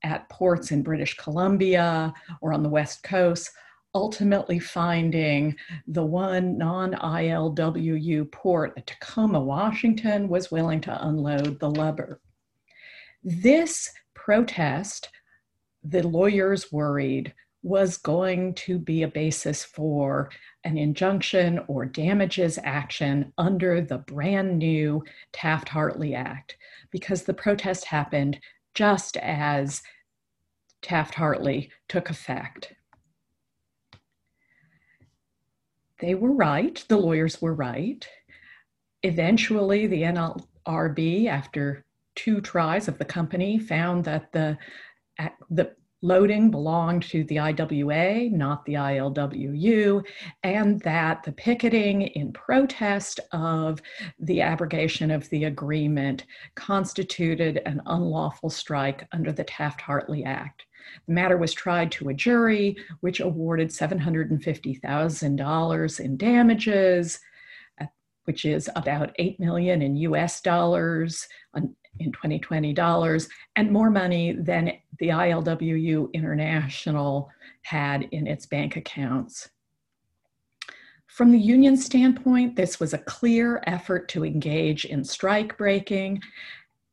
at 0.02 0.28
ports 0.30 0.70
in 0.70 0.82
British 0.82 1.14
Columbia 1.18 2.14
or 2.40 2.54
on 2.54 2.62
the 2.62 2.70
West 2.70 3.02
Coast 3.02 3.50
ultimately 3.94 4.58
finding 4.58 5.56
the 5.86 6.04
one 6.04 6.58
non 6.58 6.92
ILWU 6.92 8.30
port 8.30 8.74
at 8.76 8.86
Tacoma, 8.86 9.40
Washington, 9.40 10.28
was 10.28 10.50
willing 10.50 10.80
to 10.82 11.06
unload 11.06 11.58
the 11.58 11.70
lubber. 11.70 12.20
This 13.24 13.90
protest, 14.14 15.08
the 15.82 16.06
lawyers 16.06 16.70
worried, 16.70 17.34
was 17.62 17.96
going 17.96 18.54
to 18.54 18.78
be 18.78 19.02
a 19.02 19.08
basis 19.08 19.64
for 19.64 20.30
an 20.64 20.78
injunction 20.78 21.60
or 21.66 21.84
damages 21.84 22.58
action 22.62 23.32
under 23.36 23.80
the 23.80 23.98
brand 23.98 24.58
new 24.58 25.02
Taft 25.32 25.68
Hartley 25.68 26.14
Act, 26.14 26.56
because 26.90 27.24
the 27.24 27.34
protest 27.34 27.84
happened 27.84 28.38
just 28.74 29.16
as 29.16 29.82
Taft 30.82 31.14
Hartley 31.14 31.72
took 31.88 32.10
effect 32.10 32.74
they 36.00 36.14
were 36.14 36.32
right, 36.32 36.84
the 36.88 36.96
lawyers 36.96 37.40
were 37.42 37.54
right. 37.54 38.06
Eventually, 39.02 39.86
the 39.86 40.02
NLRB, 40.02 41.26
after 41.26 41.84
two 42.14 42.40
tries 42.40 42.88
of 42.88 42.98
the 42.98 43.04
company, 43.04 43.58
found 43.58 44.04
that 44.04 44.32
the, 44.32 44.58
the 45.50 45.72
loading 46.02 46.50
belonged 46.50 47.02
to 47.02 47.24
the 47.24 47.38
IWA, 47.38 48.30
not 48.30 48.64
the 48.64 48.74
ILWU, 48.74 50.04
and 50.44 50.80
that 50.80 51.22
the 51.24 51.32
picketing 51.32 52.02
in 52.02 52.32
protest 52.32 53.18
of 53.32 53.82
the 54.20 54.40
abrogation 54.40 55.10
of 55.10 55.28
the 55.30 55.44
agreement 55.44 56.24
constituted 56.54 57.60
an 57.66 57.82
unlawful 57.86 58.50
strike 58.50 59.06
under 59.12 59.32
the 59.32 59.44
Taft 59.44 59.80
Hartley 59.80 60.24
Act. 60.24 60.66
The 61.06 61.12
matter 61.12 61.36
was 61.36 61.54
tried 61.54 61.92
to 61.92 62.08
a 62.08 62.14
jury, 62.14 62.76
which 63.00 63.20
awarded 63.20 63.68
$750,000 63.68 66.00
in 66.00 66.16
damages, 66.16 67.20
which 68.24 68.44
is 68.44 68.68
about 68.76 69.14
8 69.18 69.40
million 69.40 69.80
in 69.80 69.96
US 69.96 70.40
dollars 70.40 71.28
in 71.54 72.12
2020 72.12 72.72
dollars, 72.74 73.28
and 73.56 73.72
more 73.72 73.90
money 73.90 74.32
than 74.32 74.72
the 74.98 75.08
ILWU 75.08 76.12
International 76.12 77.30
had 77.62 78.02
in 78.12 78.26
its 78.26 78.46
bank 78.46 78.76
accounts. 78.76 79.48
From 81.06 81.32
the 81.32 81.38
union 81.38 81.76
standpoint, 81.76 82.54
this 82.54 82.78
was 82.78 82.92
a 82.92 82.98
clear 82.98 83.62
effort 83.66 84.08
to 84.10 84.24
engage 84.24 84.84
in 84.84 85.02
strike 85.02 85.56
breaking. 85.56 86.22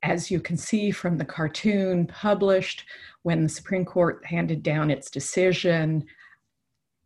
As 0.03 0.31
you 0.31 0.39
can 0.39 0.57
see 0.57 0.89
from 0.89 1.17
the 1.17 1.25
cartoon 1.25 2.07
published, 2.07 2.85
when 3.25 3.41
the 3.41 3.49
Supreme 3.49 3.83
Court 3.83 4.23
handed 4.23 4.61
down 4.61 4.91
its 4.91 5.09
decision 5.09 6.05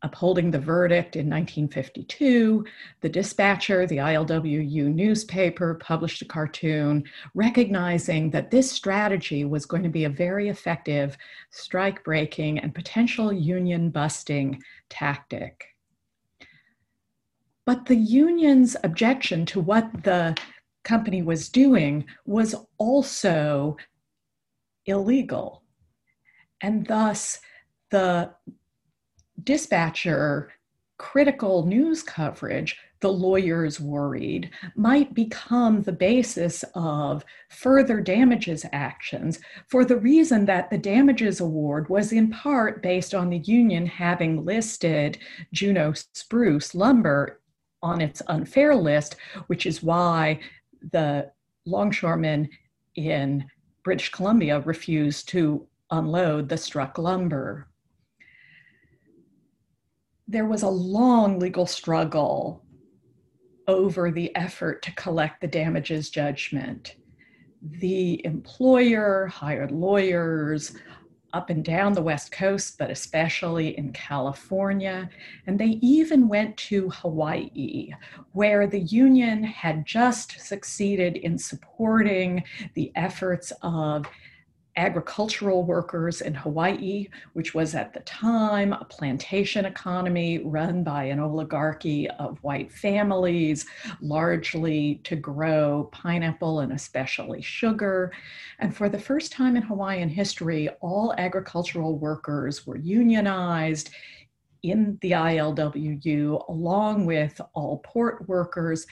upholding 0.01 0.51
the 0.51 0.59
verdict 0.59 1.15
in 1.15 1.29
1952, 1.29 2.65
the 2.99 3.07
dispatcher, 3.07 3.87
the 3.87 3.97
ILWU 3.97 4.93
newspaper, 4.93 5.75
published 5.75 6.21
a 6.21 6.25
cartoon 6.25 7.05
recognizing 7.35 8.29
that 8.31 8.51
this 8.51 8.69
strategy 8.69 9.45
was 9.45 9.65
going 9.65 9.81
to 9.81 9.87
be 9.87 10.03
a 10.03 10.09
very 10.09 10.49
effective 10.49 11.17
strike 11.51 12.03
breaking 12.03 12.59
and 12.59 12.75
potential 12.75 13.31
union 13.31 13.89
busting 13.89 14.61
tactic. 14.89 15.67
But 17.65 17.85
the 17.85 17.95
union's 17.95 18.75
objection 18.83 19.45
to 19.45 19.61
what 19.61 20.03
the 20.03 20.35
company 20.83 21.21
was 21.21 21.47
doing 21.47 22.03
was 22.25 22.55
also 22.77 23.77
illegal. 24.85 25.63
And 26.61 26.85
thus, 26.85 27.39
the 27.89 28.31
dispatcher 29.43 30.51
critical 30.97 31.65
news 31.65 32.03
coverage, 32.03 32.77
the 32.99 33.11
lawyers 33.11 33.79
worried, 33.79 34.51
might 34.75 35.13
become 35.13 35.81
the 35.81 35.93
basis 35.93 36.65
of 36.75 37.23
further 37.49 38.01
damages 38.01 38.65
actions 38.73 39.39
for 39.67 39.85
the 39.85 39.95
reason 39.95 40.45
that 40.45 40.69
the 40.69 40.77
damages 40.77 41.39
award 41.39 41.87
was 41.89 42.11
in 42.11 42.29
part 42.29 42.83
based 42.83 43.15
on 43.15 43.29
the 43.29 43.37
union 43.37 43.85
having 43.85 44.43
listed 44.43 45.17
Juneau 45.53 45.93
spruce 46.13 46.75
lumber 46.75 47.39
on 47.81 48.01
its 48.01 48.21
unfair 48.27 48.75
list, 48.75 49.15
which 49.47 49.65
is 49.65 49.81
why 49.81 50.39
the 50.91 51.31
longshoremen 51.65 52.49
in 52.95 53.45
British 53.83 54.11
Columbia 54.11 54.59
refused 54.59 55.29
to 55.29 55.65
unload 55.91 56.49
the 56.49 56.57
struck 56.57 56.97
lumber. 56.97 57.67
There 60.27 60.45
was 60.45 60.63
a 60.63 60.69
long 60.69 61.39
legal 61.39 61.65
struggle 61.65 62.63
over 63.67 64.11
the 64.11 64.35
effort 64.35 64.81
to 64.83 64.93
collect 64.93 65.41
the 65.41 65.47
damages 65.47 66.09
judgment. 66.09 66.95
The 67.61 68.23
employer 68.25 69.27
hired 69.27 69.71
lawyers 69.71 70.75
up 71.33 71.49
and 71.49 71.63
down 71.63 71.93
the 71.93 72.01
West 72.01 72.31
Coast, 72.31 72.77
but 72.77 72.89
especially 72.89 73.77
in 73.77 73.91
California. 73.93 75.09
And 75.45 75.59
they 75.59 75.77
even 75.81 76.27
went 76.27 76.57
to 76.57 76.89
Hawaii, 76.89 77.91
where 78.31 78.65
the 78.65 78.79
union 78.79 79.43
had 79.43 79.85
just 79.85 80.39
succeeded 80.39 81.17
in 81.17 81.37
supporting 81.37 82.43
the 82.73 82.91
efforts 82.95 83.53
of 83.61 84.05
agricultural 84.79 85.63
workers 85.63 86.21
in 86.21 86.33
Hawaii, 86.33 87.09
which 87.33 87.53
was 87.53 87.75
at 87.75 87.93
the 87.93 87.99
time 87.99 88.71
a 88.71 88.85
plantation 88.85 89.65
economy 89.65 90.39
run 90.39 90.85
by 90.85 91.03
an 91.03 91.19
oligarchy 91.19 92.09
of 92.11 92.41
white 92.43 92.71
families, 92.71 93.65
largely 93.99 95.01
to 95.03 95.17
grow 95.17 95.89
pineapple 95.91 96.61
and 96.61 96.71
especially 96.71 97.41
sugar. 97.41 98.13
And 98.59 98.73
for 98.73 98.87
the 98.87 98.97
first 98.97 99.33
time 99.33 99.57
in 99.57 99.63
Hawaiian 99.63 100.07
history, 100.07 100.69
all 100.79 101.13
agricultural 101.17 101.97
workers 101.97 102.65
were 102.65 102.77
unionized 102.77 103.89
in 104.63 104.97
the 105.01 105.11
ILWU, 105.11 106.47
along 106.49 107.05
with 107.05 107.39
all 107.53 107.79
port 107.79 108.27
workers. 108.27 108.85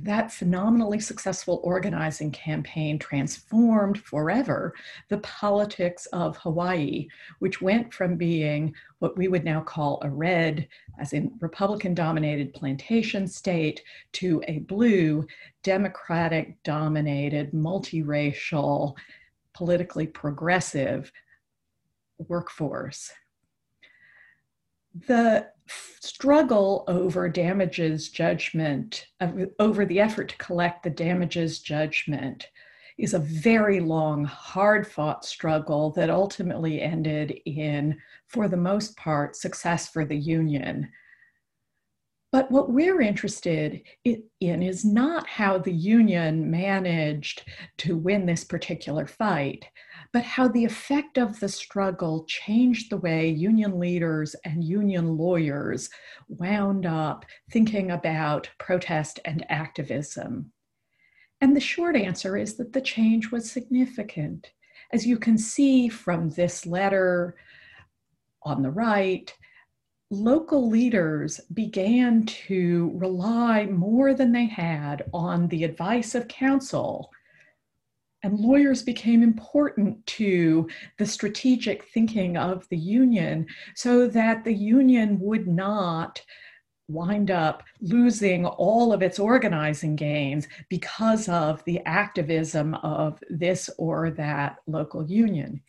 That 0.00 0.32
phenomenally 0.32 1.00
successful 1.00 1.60
organizing 1.62 2.30
campaign 2.30 2.98
transformed 2.98 3.98
forever 3.98 4.74
the 5.08 5.18
politics 5.18 6.06
of 6.06 6.36
Hawaii, 6.38 7.08
which 7.38 7.62
went 7.62 7.92
from 7.92 8.16
being 8.16 8.74
what 8.98 9.16
we 9.16 9.28
would 9.28 9.44
now 9.44 9.60
call 9.60 10.00
a 10.02 10.10
red, 10.10 10.68
as 10.98 11.12
in 11.12 11.32
Republican 11.40 11.94
dominated 11.94 12.54
plantation 12.54 13.26
state, 13.26 13.82
to 14.12 14.42
a 14.48 14.60
blue, 14.60 15.26
Democratic 15.62 16.62
dominated, 16.62 17.52
multiracial, 17.52 18.96
politically 19.54 20.06
progressive 20.06 21.12
workforce 22.28 23.12
the 24.94 25.48
struggle 26.00 26.84
over 26.88 27.28
damages 27.28 28.08
judgment, 28.08 29.06
over 29.58 29.84
the 29.86 30.00
effort 30.00 30.28
to 30.30 30.36
collect 30.36 30.82
the 30.82 30.90
damages 30.90 31.60
judgment, 31.60 32.48
is 32.98 33.14
a 33.14 33.18
very 33.18 33.80
long, 33.80 34.24
hard 34.24 34.86
fought 34.86 35.24
struggle 35.24 35.90
that 35.92 36.10
ultimately 36.10 36.80
ended 36.80 37.38
in, 37.46 37.98
for 38.28 38.48
the 38.48 38.56
most 38.56 38.96
part, 38.96 39.34
success 39.34 39.88
for 39.88 40.04
the 40.04 40.16
union. 40.16 40.90
But 42.32 42.50
what 42.50 42.70
we're 42.70 43.00
interested 43.00 43.82
in 44.04 44.62
is 44.62 44.84
not 44.84 45.26
how 45.26 45.58
the 45.58 45.72
union 45.72 46.50
managed 46.50 47.44
to 47.78 47.96
win 47.96 48.24
this 48.24 48.44
particular 48.44 49.06
fight, 49.06 49.66
but 50.12 50.24
how 50.24 50.46
the 50.46 50.64
effect 50.64 51.16
of 51.16 51.40
the 51.40 51.48
struggle 51.48 52.24
changed 52.24 52.90
the 52.90 52.98
way 52.98 53.28
union 53.28 53.78
leaders 53.78 54.36
and 54.44 54.62
union 54.62 55.16
lawyers 55.16 55.88
wound 56.28 56.84
up 56.84 57.24
thinking 57.50 57.90
about 57.90 58.50
protest 58.58 59.18
and 59.24 59.44
activism. 59.50 60.52
And 61.40 61.56
the 61.56 61.60
short 61.60 61.96
answer 61.96 62.36
is 62.36 62.56
that 62.56 62.72
the 62.72 62.80
change 62.80 63.30
was 63.30 63.50
significant. 63.50 64.52
As 64.92 65.06
you 65.06 65.18
can 65.18 65.38
see 65.38 65.88
from 65.88 66.30
this 66.30 66.66
letter 66.66 67.36
on 68.42 68.62
the 68.62 68.70
right, 68.70 69.34
local 70.10 70.68
leaders 70.68 71.40
began 71.54 72.26
to 72.26 72.92
rely 72.94 73.64
more 73.64 74.12
than 74.12 74.30
they 74.30 74.44
had 74.44 75.02
on 75.14 75.48
the 75.48 75.64
advice 75.64 76.14
of 76.14 76.28
counsel. 76.28 77.10
And 78.22 78.38
lawyers 78.38 78.82
became 78.82 79.22
important 79.22 80.04
to 80.06 80.68
the 80.98 81.06
strategic 81.06 81.84
thinking 81.86 82.36
of 82.36 82.68
the 82.68 82.76
union 82.76 83.46
so 83.74 84.06
that 84.08 84.44
the 84.44 84.54
union 84.54 85.18
would 85.20 85.48
not 85.48 86.22
wind 86.88 87.30
up 87.30 87.62
losing 87.80 88.44
all 88.44 88.92
of 88.92 89.02
its 89.02 89.18
organizing 89.18 89.96
gains 89.96 90.46
because 90.68 91.28
of 91.28 91.64
the 91.64 91.80
activism 91.86 92.74
of 92.76 93.22
this 93.30 93.70
or 93.78 94.10
that 94.10 94.56
local 94.66 95.04
union. 95.10 95.60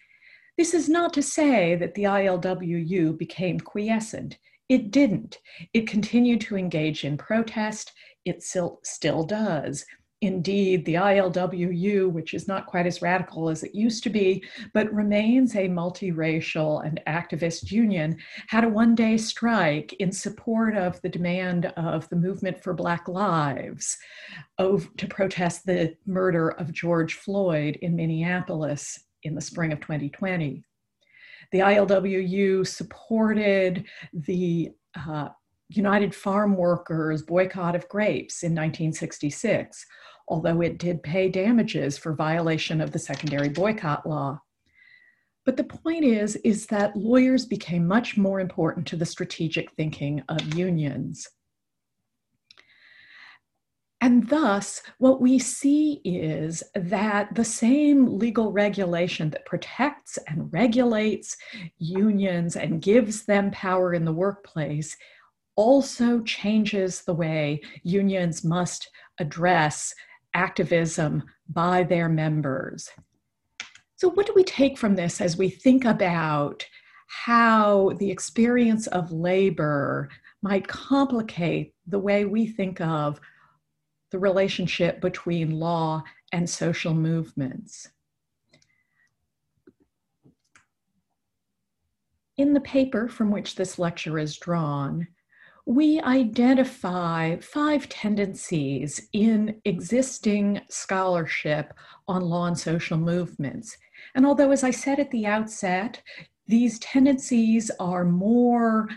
This 0.57 0.73
is 0.73 0.89
not 0.89 1.13
to 1.13 1.23
say 1.23 1.75
that 1.75 1.95
the 1.95 2.03
ILWU 2.03 3.17
became 3.17 3.59
quiescent. 3.59 4.37
It 4.69 4.91
didn't. 4.91 5.39
It 5.73 5.87
continued 5.87 6.41
to 6.41 6.57
engage 6.57 7.03
in 7.03 7.17
protest. 7.17 7.93
It 8.25 8.43
still, 8.43 8.79
still 8.83 9.23
does. 9.23 9.85
Indeed, 10.23 10.85
the 10.85 10.93
ILWU, 10.93 12.09
which 12.09 12.33
is 12.33 12.47
not 12.47 12.65
quite 12.65 12.87
as 12.87 13.01
radical 13.01 13.49
as 13.49 13.61
it 13.61 13.75
used 13.75 14.03
to 14.03 14.09
be, 14.09 14.41
but 14.71 14.93
remains 14.93 15.53
a 15.53 15.67
multiracial 15.67 16.81
and 16.85 17.01
activist 17.07 17.73
union, 17.73 18.17
had 18.47 18.63
a 18.63 18.69
one 18.69 18.95
day 18.95 19.17
strike 19.17 19.91
in 19.99 20.13
support 20.13 20.77
of 20.77 21.01
the 21.01 21.09
demand 21.09 21.73
of 21.75 22.07
the 22.07 22.15
movement 22.15 22.63
for 22.63 22.73
Black 22.73 23.09
Lives 23.09 23.97
to 24.57 25.07
protest 25.09 25.65
the 25.65 25.93
murder 26.05 26.51
of 26.51 26.71
George 26.71 27.15
Floyd 27.15 27.77
in 27.81 27.93
Minneapolis 27.93 28.97
in 29.23 29.35
the 29.35 29.41
spring 29.41 29.73
of 29.73 29.81
2020. 29.81 30.63
The 31.51 31.59
ILWU 31.59 32.65
supported 32.65 33.83
the 34.13 34.71
uh, 34.95 35.29
United 35.67 36.13
Farm 36.13 36.55
Workers 36.55 37.23
boycott 37.23 37.75
of 37.75 37.89
grapes 37.89 38.43
in 38.43 38.51
1966, 38.51 39.85
although 40.27 40.61
it 40.61 40.77
did 40.77 41.03
pay 41.03 41.29
damages 41.29 41.97
for 41.97 42.13
violation 42.13 42.81
of 42.81 42.91
the 42.91 42.99
secondary 42.99 43.49
boycott 43.49 44.07
law. 44.07 44.39
But 45.45 45.57
the 45.57 45.63
point 45.63 46.05
is, 46.05 46.37
is 46.37 46.67
that 46.67 46.95
lawyers 46.95 47.45
became 47.45 47.85
much 47.85 48.17
more 48.17 48.39
important 48.39 48.87
to 48.87 48.95
the 48.95 49.05
strategic 49.05 49.71
thinking 49.73 50.23
of 50.29 50.53
unions. 50.53 51.27
And 54.03 54.27
thus, 54.27 54.81
what 54.97 55.21
we 55.21 55.39
see 55.39 56.01
is 56.03 56.61
that 56.75 57.33
the 57.35 57.45
same 57.45 58.17
legal 58.19 58.51
regulation 58.51 59.29
that 59.29 59.45
protects 59.45 60.19
and 60.27 60.51
regulates 60.51 61.37
unions 61.77 62.57
and 62.57 62.81
gives 62.81 63.23
them 63.23 63.49
power 63.51 63.93
in 63.93 64.03
the 64.03 64.11
workplace 64.11 64.97
also 65.55 66.19
changes 66.21 67.03
the 67.03 67.13
way 67.13 67.61
unions 67.83 68.43
must 68.43 68.89
address 69.19 69.93
activism 70.33 71.23
by 71.49 71.83
their 71.83 72.09
members. 72.09 72.89
So, 73.95 74.09
what 74.09 74.25
do 74.25 74.33
we 74.35 74.43
take 74.43 74.77
from 74.77 74.95
this 74.95 75.21
as 75.21 75.37
we 75.37 75.49
think 75.49 75.85
about 75.85 76.65
how 77.07 77.91
the 77.99 78.09
experience 78.09 78.87
of 78.87 79.11
labor 79.11 80.09
might 80.41 80.67
complicate 80.67 81.73
the 81.87 81.99
way 81.99 82.25
we 82.25 82.47
think 82.47 82.81
of 82.81 83.19
the 84.13 84.19
relationship 84.19 85.01
between 85.01 85.59
law 85.59 86.03
and 86.31 86.49
social 86.49 86.93
movements. 86.93 87.89
In 92.37 92.53
the 92.53 92.61
paper 92.61 93.07
from 93.07 93.31
which 93.31 93.55
this 93.55 93.79
lecture 93.79 94.19
is 94.19 94.37
drawn, 94.37 95.07
we 95.65 96.01
identify 96.01 97.37
five 97.37 97.87
tendencies 97.87 99.07
in 99.13 99.61
existing 99.63 100.61
scholarship 100.69 101.73
on 102.07 102.21
law 102.21 102.47
and 102.47 102.57
social 102.57 102.97
movements. 102.97 103.77
And 104.15 104.25
although, 104.25 104.51
as 104.51 104.63
I 104.63 104.71
said 104.71 104.99
at 104.99 105.11
the 105.11 105.25
outset, 105.25 106.01
these 106.47 106.79
tendencies 106.79 107.71
are 107.79 108.03
more 108.03 108.89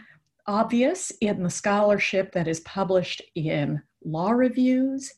obvious 0.49 1.13
in 1.21 1.43
the 1.43 1.51
scholarship 1.51 2.33
that 2.33 2.49
is 2.49 2.61
published 2.61 3.23
in 3.35 3.81
law 4.05 4.31
reviews. 4.31 5.13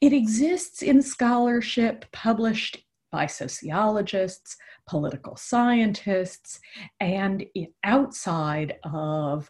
It 0.00 0.12
exists 0.12 0.82
in 0.82 1.00
scholarship 1.02 2.04
published 2.12 2.84
by 3.12 3.26
sociologists, 3.26 4.56
political 4.88 5.36
scientists, 5.36 6.58
and 6.98 7.44
outside 7.84 8.76
of 8.82 9.48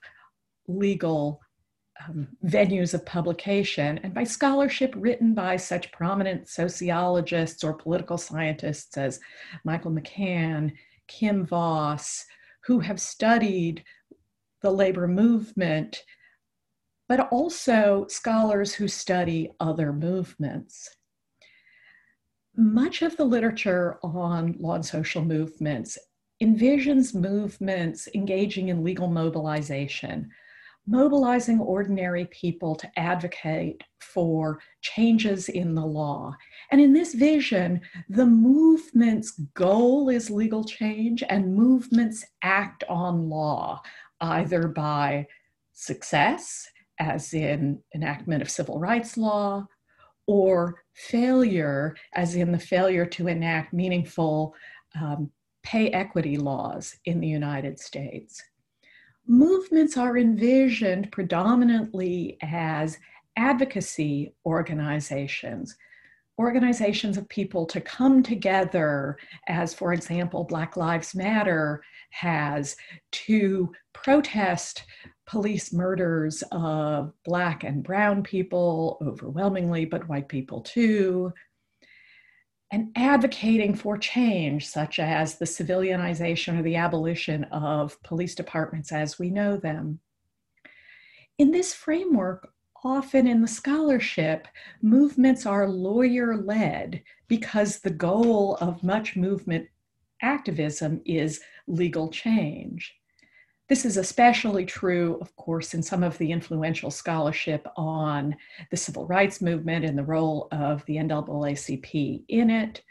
legal 0.69 1.41
um, 2.09 2.29
venues 2.45 2.95
of 2.95 3.05
publication, 3.07 3.99
and 4.03 4.15
by 4.15 4.25
scholarship 4.25 4.95
written 4.97 5.35
by 5.35 5.57
such 5.57 5.93
prominent 5.93 6.49
sociologists 6.49 7.63
or 7.63 7.75
political 7.75 8.19
scientists 8.19 8.97
as 8.97 9.21
Michael 9.65 9.93
McCann, 9.93 10.73
Kim 11.07 11.45
Voss, 11.47 12.25
who 12.65 12.81
have 12.81 13.01
studied 13.01 13.85
the 14.63 14.71
labor 14.71 15.09
movement 15.09 16.03
but 17.13 17.29
also 17.31 18.07
scholars 18.09 18.73
who 18.73 18.89
study 18.89 19.51
other 19.61 19.93
movements. 19.93 20.89
Much 22.57 23.03
of 23.03 23.15
the 23.19 23.25
literature 23.25 23.99
on 24.03 24.57
law 24.59 24.77
and 24.77 24.87
social 24.87 25.23
movements 25.23 25.99
envisions 26.43 27.15
movements 27.15 28.09
engaging 28.15 28.69
in 28.71 28.83
legal 28.83 29.09
mobilization, 29.09 30.31
mobilizing 30.87 31.61
ordinary 31.61 32.27
people 32.27 32.75
to 32.75 32.91
advocate 32.99 33.83
for 34.01 34.59
changes 34.81 35.49
in 35.49 35.75
the 35.75 35.85
law. 35.85 36.35
And 36.71 36.81
in 36.81 36.93
this 36.93 37.15
vision, 37.15 37.81
the 38.09 38.27
movement's 38.27 39.33
goal 39.55 40.09
is 40.09 40.29
legal 40.29 40.65
change, 40.65 41.23
and 41.29 41.55
movements 41.55 42.25
act 42.43 42.85
on 42.89 43.29
law 43.29 43.81
either 44.21 44.69
by 44.69 45.27
success 45.73 46.69
as 46.99 47.33
in 47.33 47.81
enactment 47.95 48.43
of 48.43 48.51
civil 48.51 48.79
rights 48.79 49.17
law, 49.17 49.67
or 50.27 50.83
failure, 50.95 51.97
as 52.15 52.37
in 52.37 52.53
the 52.53 52.59
failure 52.59 53.07
to 53.07 53.27
enact 53.27 53.73
meaningful 53.73 54.55
um, 55.01 55.31
pay 55.63 55.91
equity 55.91 56.37
laws 56.37 56.97
in 57.05 57.21
the 57.21 57.27
United 57.27 57.79
States. 57.79 58.43
Movements 59.27 59.97
are 59.97 60.19
envisioned 60.19 61.13
predominantly 61.13 62.39
as 62.43 62.99
advocacy 63.37 64.35
organizations, 64.45 65.77
organizations 66.39 67.17
of 67.17 67.29
people 67.29 67.67
to 67.67 67.81
come 67.81 68.23
together, 68.23 69.17
as, 69.49 69.73
for 69.75 69.93
example, 69.93 70.45
Black 70.45 70.77
Lives 70.77 71.15
Matter 71.15 71.83
has, 72.11 72.77
to 73.13 73.73
protest 73.93 74.85
police 75.27 75.73
murders 75.73 76.43
of 76.53 77.13
Black 77.25 77.65
and 77.65 77.83
Brown 77.83 78.23
people, 78.23 78.99
overwhelmingly, 79.01 79.85
but 79.85 80.09
white 80.09 80.29
people 80.29 80.61
too, 80.61 81.33
and 82.73 82.91
advocating 82.97 83.75
for 83.75 83.99
change, 83.99 84.67
such 84.67 84.99
as 84.99 85.37
the 85.37 85.45
civilianization 85.45 86.59
or 86.59 86.63
the 86.63 86.75
abolition 86.75 87.45
of 87.45 88.03
police 88.03 88.35
departments 88.35 88.91
as 88.91 89.19
we 89.19 89.31
know 89.31 89.59
them. 89.59 90.01
In 91.39 91.51
this 91.51 91.75
framework, 91.75 92.51
often 92.83 93.27
in 93.27 93.43
the 93.43 93.49
scholarship, 93.49 94.49
movements 94.81 95.45
are 95.45 95.69
lawyer 95.69 96.37
led 96.39 97.03
because 97.29 97.79
the 97.79 97.91
goal 97.91 98.57
of 98.57 98.83
much 98.83 99.17
movement 99.17 99.69
activism 100.23 101.03
is 101.05 101.41
legal 101.67 102.09
change. 102.09 102.95
This 103.69 103.85
is 103.85 103.97
especially 103.97 104.67
true, 104.67 105.19
of 105.21 105.35
course, 105.37 105.73
in 105.73 105.83
some 105.83 106.03
of 106.03 106.19
the 106.19 106.31
influential 106.31 106.91
scholarship 106.91 107.67
on 107.77 108.37
the 108.71 108.77
civil 108.77 109.07
rights 109.07 109.41
movement 109.41 109.85
and 109.85 109.97
the 109.97 110.05
role 110.05 110.49
of 110.53 110.85
the 110.87 110.97
NAACP 110.97 112.25
in 112.29 112.51
it. 112.51 112.83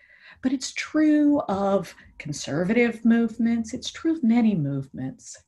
But 0.41 0.53
it's 0.53 0.73
true 0.73 1.41
of 1.41 1.93
conservative 2.17 3.05
movements, 3.05 3.73
it's 3.73 3.91
true 3.91 4.13
of 4.13 4.23
many 4.23 4.55
movements. 4.55 5.43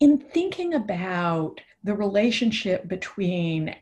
In 0.00 0.18
thinking 0.18 0.74
about 0.74 1.60
the 1.84 1.94
relationship 1.94 2.88
between 2.88 3.76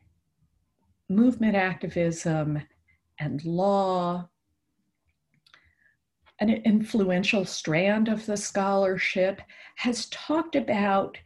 movement 1.08 1.54
activism 1.54 2.60
and 3.18 3.44
law 3.44 4.28
an 6.40 6.50
influential 6.50 7.44
strand 7.44 8.08
of 8.08 8.26
the 8.26 8.36
scholarship, 8.36 9.40
has 9.76 10.06
talked 10.06 10.56
about 10.56 11.18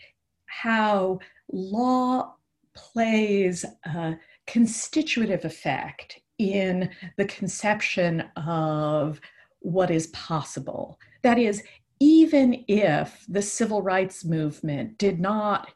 how 0.47 1.19
law 1.53 2.35
plays 2.75 3.65
a 3.85 4.17
constitutive 4.47 5.45
effect 5.45 6.21
in 6.39 6.91
the 7.17 7.25
conception 7.27 8.25
of 8.37 9.21
what 9.61 9.91
is 9.91 10.09
possible. 10.09 10.99
That 11.23 11.39
is, 11.39 11.63
even 12.01 12.65
if 12.67 13.25
the 13.29 13.43
civil 13.43 13.83
rights 13.83 14.25
movement 14.25 14.99
did 14.99 15.21
not, 15.21 15.73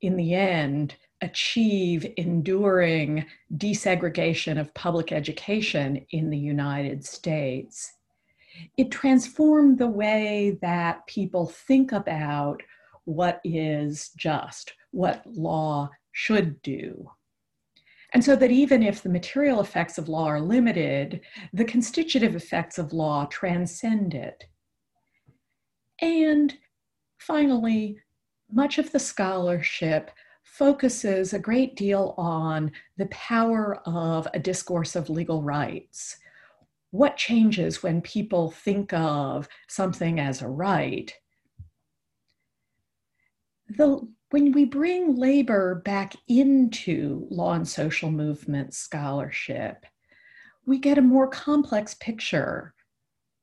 in 0.00 0.16
the 0.16 0.34
end, 0.34 0.96
achieve 1.22 2.04
enduring 2.16 3.24
desegregation 3.56 4.60
of 4.60 4.74
public 4.74 5.12
education 5.12 6.04
in 6.10 6.30
the 6.30 6.38
United 6.38 7.04
States, 7.06 7.92
it 8.76 8.90
transformed 8.90 9.78
the 9.78 9.88
way 9.88 10.58
that 10.62 11.06
people 11.06 11.46
think 11.46 11.92
about 11.92 12.62
what 13.04 13.40
is 13.44 14.10
just, 14.16 14.74
what 14.90 15.22
law 15.26 15.90
should 16.12 16.60
do. 16.62 17.10
And 18.14 18.22
so 18.22 18.36
that 18.36 18.50
even 18.50 18.82
if 18.82 19.02
the 19.02 19.08
material 19.08 19.60
effects 19.60 19.96
of 19.96 20.08
law 20.08 20.26
are 20.26 20.40
limited, 20.40 21.22
the 21.52 21.64
constitutive 21.64 22.36
effects 22.36 22.78
of 22.78 22.92
law 22.92 23.26
transcend 23.26 24.14
it. 24.14 24.44
And 26.00 26.54
finally, 27.18 27.98
much 28.50 28.78
of 28.78 28.92
the 28.92 28.98
scholarship 28.98 30.10
focuses 30.42 31.32
a 31.32 31.38
great 31.38 31.76
deal 31.76 32.14
on 32.18 32.70
the 32.98 33.06
power 33.06 33.80
of 33.86 34.28
a 34.34 34.38
discourse 34.38 34.94
of 34.94 35.08
legal 35.08 35.42
rights. 35.42 36.18
What 36.92 37.16
changes 37.16 37.82
when 37.82 38.00
people 38.00 38.50
think 38.50 38.92
of 38.92 39.48
something 39.68 40.20
as 40.20 40.40
a 40.40 40.48
right? 40.48 41.12
The, 43.70 44.00
when 44.30 44.52
we 44.52 44.66
bring 44.66 45.16
labor 45.16 45.74
back 45.84 46.14
into 46.28 47.26
law 47.30 47.54
and 47.54 47.66
social 47.66 48.10
movement 48.10 48.74
scholarship, 48.74 49.84
we 50.64 50.78
get 50.78 50.98
a 50.98 51.02
more 51.02 51.26
complex 51.26 51.94
picture, 51.94 52.74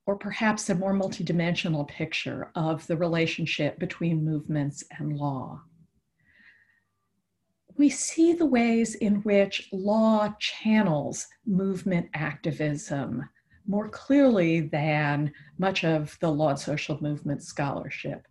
or 0.06 0.16
perhaps 0.16 0.70
a 0.70 0.76
more 0.76 0.94
multidimensional 0.94 1.88
picture 1.88 2.52
of 2.56 2.88
the 2.88 2.98
relationship 2.98 3.78
between 3.78 4.24
movements 4.24 4.84
and 4.98 5.18
law 5.18 5.62
we 7.80 7.90
see 7.90 8.34
the 8.34 8.46
ways 8.46 8.96
in 8.96 9.16
which 9.22 9.70
law 9.72 10.36
channels 10.38 11.26
movement 11.46 12.10
activism 12.14 13.28
more 13.70 13.88
clearly 13.88 14.62
than 14.62 15.32
much 15.60 15.86
of 15.86 16.18
the 16.22 16.30
law 16.30 16.50
and 16.50 16.60
social 16.60 17.02
movement 17.02 17.44
scholarship. 17.44 18.28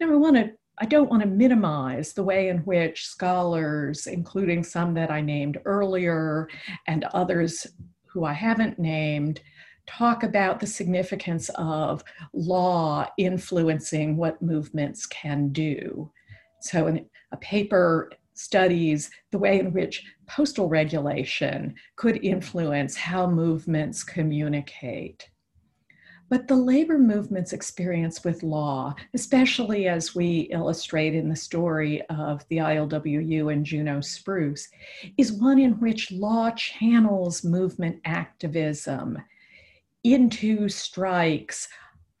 Now, 0.00 0.12
I 0.12 0.16
want 0.16 0.36
to 0.36 0.50
I 0.80 0.86
don't 0.86 1.10
want 1.10 1.22
to 1.22 1.28
minimize 1.28 2.12
the 2.12 2.22
way 2.22 2.48
in 2.48 2.58
which 2.58 3.06
scholars, 3.06 4.06
including 4.06 4.62
some 4.62 4.94
that 4.94 5.10
I 5.10 5.20
named 5.20 5.58
earlier 5.64 6.48
and 6.86 7.04
others 7.04 7.66
who 8.06 8.24
I 8.24 8.32
haven't 8.32 8.78
named, 8.78 9.40
talk 9.88 10.22
about 10.22 10.60
the 10.60 10.68
significance 10.68 11.50
of 11.56 12.04
law 12.32 13.06
influencing 13.16 14.16
what 14.16 14.40
movements 14.40 15.06
can 15.06 15.48
do. 15.48 16.12
So, 16.60 16.86
in 16.86 17.06
a 17.32 17.36
paper 17.38 18.10
studies 18.38 19.10
the 19.30 19.38
way 19.38 19.58
in 19.58 19.72
which 19.72 20.04
postal 20.26 20.68
regulation 20.68 21.74
could 21.96 22.24
influence 22.24 22.96
how 22.96 23.28
movements 23.28 24.04
communicate. 24.04 25.28
But 26.30 26.46
the 26.46 26.56
labor 26.56 26.98
movement's 26.98 27.54
experience 27.54 28.22
with 28.22 28.42
law, 28.42 28.94
especially 29.14 29.88
as 29.88 30.14
we 30.14 30.40
illustrate 30.52 31.14
in 31.14 31.28
the 31.28 31.36
story 31.36 32.02
of 32.10 32.46
the 32.48 32.58
ILWU 32.58 33.50
and 33.50 33.64
Juneau 33.64 34.02
Spruce, 34.02 34.68
is 35.16 35.32
one 35.32 35.58
in 35.58 35.80
which 35.80 36.12
law 36.12 36.50
channels 36.50 37.44
movement 37.44 38.00
activism 38.04 39.18
into 40.04 40.68
strikes, 40.68 41.66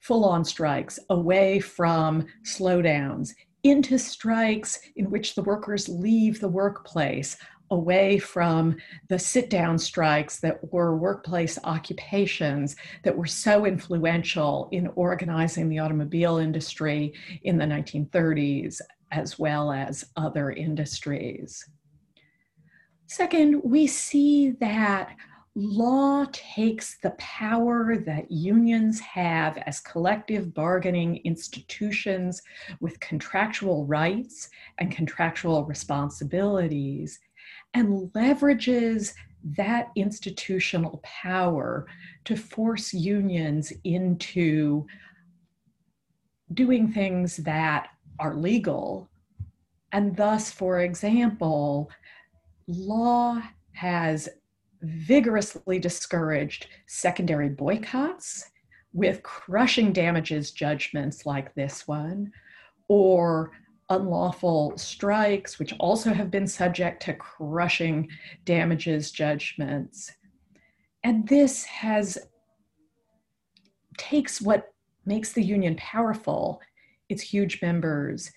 full 0.00 0.24
on 0.24 0.42
strikes, 0.42 0.98
away 1.10 1.60
from 1.60 2.26
slowdowns, 2.44 3.34
into 3.70 3.98
strikes 3.98 4.80
in 4.96 5.10
which 5.10 5.34
the 5.34 5.42
workers 5.42 5.88
leave 5.88 6.40
the 6.40 6.48
workplace 6.48 7.36
away 7.70 8.18
from 8.18 8.76
the 9.08 9.18
sit 9.18 9.50
down 9.50 9.78
strikes 9.78 10.40
that 10.40 10.72
were 10.72 10.96
workplace 10.96 11.58
occupations 11.64 12.76
that 13.02 13.16
were 13.16 13.26
so 13.26 13.66
influential 13.66 14.68
in 14.72 14.88
organizing 14.94 15.68
the 15.68 15.78
automobile 15.78 16.38
industry 16.38 17.12
in 17.42 17.58
the 17.58 17.64
1930s, 17.64 18.80
as 19.12 19.38
well 19.38 19.70
as 19.70 20.04
other 20.16 20.50
industries. 20.50 21.68
Second, 23.06 23.62
we 23.64 23.86
see 23.86 24.50
that 24.60 25.14
law 25.54 26.26
takes 26.32 26.98
the 26.98 27.10
power 27.18 27.96
that 27.98 28.30
unions 28.30 29.00
have 29.00 29.58
as 29.58 29.80
collective 29.80 30.54
bargaining 30.54 31.16
institutions 31.24 32.42
with 32.80 33.00
contractual 33.00 33.84
rights 33.86 34.50
and 34.78 34.92
contractual 34.92 35.64
responsibilities 35.64 37.18
and 37.74 38.10
leverages 38.12 39.14
that 39.44 39.88
institutional 39.96 41.00
power 41.02 41.86
to 42.24 42.36
force 42.36 42.92
unions 42.92 43.72
into 43.84 44.86
doing 46.54 46.92
things 46.92 47.36
that 47.38 47.88
are 48.18 48.34
legal. 48.34 49.08
And 49.92 50.16
thus, 50.16 50.50
for 50.50 50.80
example, 50.80 51.90
law 52.66 53.40
has 53.72 54.28
vigorously 54.82 55.78
discouraged 55.78 56.68
secondary 56.86 57.48
boycotts 57.48 58.50
with 58.92 59.22
crushing 59.22 59.92
damages 59.92 60.50
judgments 60.50 61.26
like 61.26 61.54
this 61.54 61.86
one, 61.86 62.32
or 62.88 63.52
unlawful 63.90 64.76
strikes, 64.76 65.58
which 65.58 65.74
also 65.78 66.12
have 66.12 66.30
been 66.30 66.46
subject 66.46 67.02
to 67.02 67.14
crushing 67.14 68.08
damages 68.44 69.10
judgments. 69.10 70.10
And 71.04 71.26
this 71.28 71.64
has 71.64 72.18
takes 73.96 74.40
what 74.40 74.72
makes 75.04 75.32
the 75.32 75.42
union 75.42 75.74
powerful, 75.76 76.60
its 77.08 77.22
huge 77.22 77.60
members, 77.62 78.30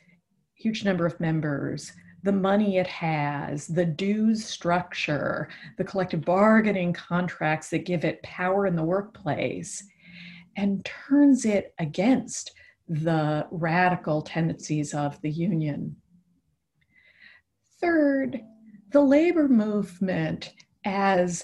huge 0.56 0.84
number 0.86 1.06
of 1.06 1.20
members, 1.20 1.92
the 2.24 2.32
money 2.32 2.78
it 2.78 2.88
has, 2.88 3.68
the 3.68 3.86
dues 3.86 4.46
structure, 4.46 5.50
the 5.78 5.84
collective 5.84 6.22
bargaining 6.22 6.94
contracts 6.94 7.70
that 7.70 7.86
give 7.86 8.06
it 8.06 8.22
power 8.22 8.68
in 8.68 8.76
the 8.76 8.84
workplace, 8.84 9.84
and 10.58 10.86
turns 10.86 11.46
it 11.46 11.74
against 11.80 12.52
the 12.88 13.48
radical 13.52 14.22
tendencies 14.22 14.94
of 14.94 15.20
the 15.22 15.32
union. 15.32 15.96
Third, 17.80 18.42
the 18.92 19.02
labor 19.02 19.48
movement 19.48 20.54
as 20.86 21.44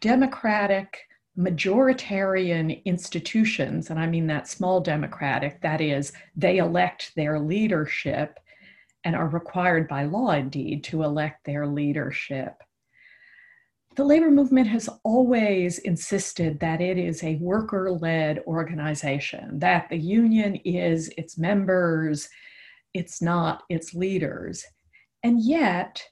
democratic, 0.00 0.98
majoritarian 1.36 2.84
institutions, 2.84 3.90
and 3.90 3.98
I 3.98 4.06
mean 4.06 4.26
that 4.28 4.46
small 4.46 4.80
democratic, 4.80 5.60
that 5.62 5.80
is, 5.80 6.12
they 6.36 6.58
elect 6.58 7.12
their 7.16 7.40
leadership 7.40 8.38
and 9.04 9.14
are 9.14 9.28
required 9.28 9.86
by 9.88 10.04
law, 10.04 10.30
indeed, 10.32 10.84
to 10.84 11.02
elect 11.02 11.44
their 11.44 11.66
leadership. 11.66 12.54
The 13.96 14.04
labor 14.04 14.30
movement 14.30 14.66
has 14.68 14.88
always 15.04 15.78
insisted 15.78 16.58
that 16.60 16.80
it 16.80 16.98
is 16.98 17.22
a 17.22 17.36
worker 17.36 17.92
led 17.92 18.40
organization, 18.46 19.60
that 19.60 19.88
the 19.88 19.98
union 19.98 20.56
is 20.64 21.10
its 21.16 21.38
members, 21.38 22.28
it's 22.92 23.22
not 23.22 23.62
its 23.68 23.94
leaders. 23.94 24.64
And 25.22 25.40
yet, 25.40 26.02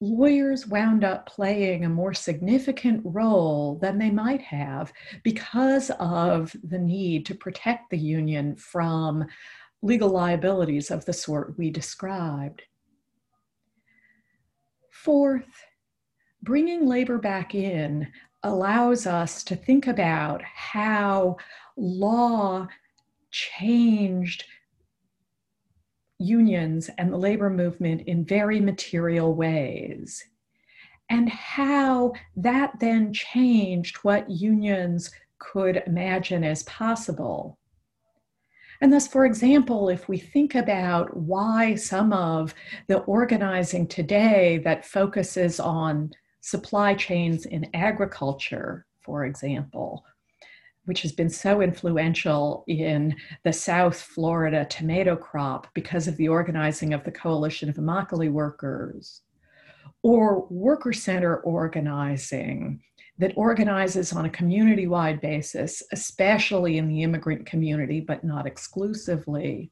lawyers 0.00 0.68
wound 0.68 1.02
up 1.02 1.26
playing 1.26 1.84
a 1.84 1.88
more 1.88 2.14
significant 2.14 3.00
role 3.04 3.78
than 3.80 3.98
they 3.98 4.10
might 4.10 4.42
have 4.42 4.92
because 5.24 5.90
of 5.98 6.54
the 6.62 6.78
need 6.78 7.26
to 7.26 7.34
protect 7.34 7.90
the 7.90 7.98
union 7.98 8.54
from 8.56 9.24
legal 9.86 10.08
liabilities 10.08 10.90
of 10.90 11.04
the 11.04 11.12
sort 11.12 11.56
we 11.56 11.70
described. 11.70 12.62
Fourth, 14.90 15.64
bringing 16.42 16.86
labor 16.86 17.18
back 17.18 17.54
in 17.54 18.08
allows 18.42 19.06
us 19.06 19.44
to 19.44 19.54
think 19.54 19.86
about 19.86 20.42
how 20.42 21.36
law 21.76 22.66
changed 23.30 24.44
unions 26.18 26.90
and 26.98 27.12
the 27.12 27.16
labor 27.16 27.50
movement 27.50 28.00
in 28.02 28.24
very 28.24 28.58
material 28.58 29.34
ways, 29.34 30.24
and 31.10 31.28
how 31.28 32.12
that 32.34 32.72
then 32.80 33.12
changed 33.12 33.98
what 33.98 34.28
unions 34.28 35.10
could 35.38 35.82
imagine 35.86 36.42
as 36.42 36.62
possible. 36.64 37.58
And 38.80 38.92
thus, 38.92 39.06
for 39.06 39.24
example, 39.24 39.88
if 39.88 40.08
we 40.08 40.18
think 40.18 40.54
about 40.54 41.16
why 41.16 41.74
some 41.76 42.12
of 42.12 42.54
the 42.88 42.98
organizing 43.00 43.86
today 43.86 44.58
that 44.64 44.84
focuses 44.84 45.58
on 45.58 46.10
supply 46.40 46.94
chains 46.94 47.46
in 47.46 47.68
agriculture, 47.74 48.86
for 49.00 49.24
example, 49.24 50.04
which 50.84 51.02
has 51.02 51.12
been 51.12 51.30
so 51.30 51.60
influential 51.60 52.64
in 52.68 53.14
the 53.42 53.52
South 53.52 54.00
Florida 54.00 54.64
tomato 54.66 55.16
crop 55.16 55.66
because 55.74 56.06
of 56.06 56.16
the 56.16 56.28
organizing 56.28 56.92
of 56.92 57.02
the 57.04 57.10
Coalition 57.10 57.68
of 57.68 57.76
Immokalee 57.76 58.30
Workers, 58.30 59.22
or 60.02 60.46
worker 60.48 60.92
center 60.92 61.38
organizing 61.38 62.80
that 63.18 63.32
organizes 63.36 64.12
on 64.12 64.26
a 64.26 64.30
community 64.30 64.86
wide 64.86 65.20
basis, 65.20 65.82
especially 65.92 66.78
in 66.78 66.88
the 66.88 67.02
immigrant 67.02 67.46
community, 67.46 68.00
but 68.00 68.24
not 68.24 68.46
exclusively. 68.46 69.70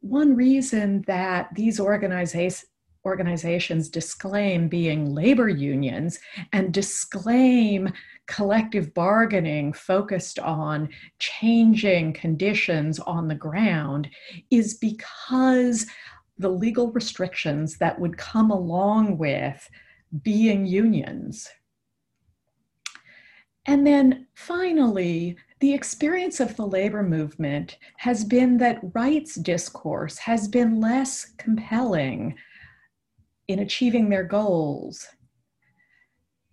One 0.00 0.36
reason 0.36 1.02
that 1.06 1.48
these 1.54 1.80
organizations 1.80 2.68
organizations 3.04 3.88
disclaim 3.88 4.68
being 4.68 5.14
labor 5.14 5.48
unions 5.48 6.18
and 6.52 6.72
disclaim 6.72 7.92
collective 8.26 8.94
bargaining 8.94 9.72
focused 9.72 10.38
on 10.38 10.88
changing 11.18 12.12
conditions 12.14 12.98
on 13.00 13.28
the 13.28 13.34
ground 13.34 14.08
is 14.50 14.78
because 14.78 15.86
the 16.38 16.48
legal 16.48 16.90
restrictions 16.92 17.76
that 17.78 17.98
would 18.00 18.16
come 18.16 18.50
along 18.50 19.18
with 19.18 19.68
being 20.22 20.64
unions. 20.64 21.48
And 23.66 23.86
then 23.86 24.26
finally, 24.34 25.36
the 25.60 25.72
experience 25.72 26.40
of 26.40 26.56
the 26.56 26.66
labor 26.66 27.02
movement 27.02 27.78
has 27.98 28.24
been 28.24 28.58
that 28.58 28.80
rights 28.94 29.36
discourse 29.36 30.18
has 30.18 30.46
been 30.48 30.80
less 30.80 31.32
compelling 31.38 32.36
in 33.48 33.60
achieving 33.60 34.08
their 34.10 34.24
goals. 34.24 35.06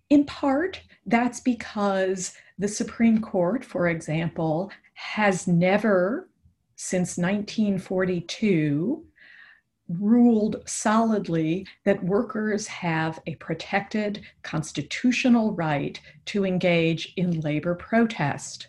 In 0.10 0.26
part, 0.26 0.82
that's 1.06 1.40
because 1.42 2.34
the 2.58 2.68
Supreme 2.68 3.22
Court, 3.22 3.66
for 3.66 3.88
example, 3.88 4.72
has 4.94 5.48
never, 5.48 6.30
since 6.76 7.18
1942, 7.18 9.06
ruled 9.90 10.62
solidly 10.66 11.68
that 11.86 12.04
workers 12.04 12.68
have 12.68 13.20
a 13.28 13.36
protected 13.36 14.22
constitutional 14.44 15.54
right 15.54 16.00
to 16.26 16.46
engage 16.46 17.14
in 17.18 17.42
labor 17.42 17.76
protest. 17.76 18.68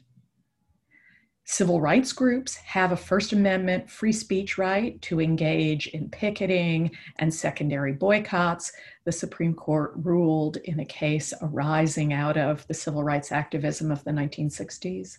Civil 1.44 1.80
rights 1.80 2.12
groups 2.12 2.54
have 2.56 2.92
a 2.92 2.96
First 2.96 3.32
Amendment 3.32 3.90
free 3.90 4.12
speech 4.12 4.58
right 4.58 5.00
to 5.02 5.20
engage 5.20 5.88
in 5.88 6.08
picketing 6.08 6.92
and 7.16 7.34
secondary 7.34 7.92
boycotts. 7.92 8.72
The 9.04 9.12
Supreme 9.12 9.52
Court 9.52 9.92
ruled 9.96 10.56
in 10.58 10.80
a 10.80 10.84
case 10.84 11.34
arising 11.42 12.12
out 12.12 12.36
of 12.36 12.66
the 12.68 12.74
civil 12.74 13.02
rights 13.02 13.32
activism 13.32 13.90
of 13.90 14.02
the 14.04 14.12
1960s. 14.12 15.18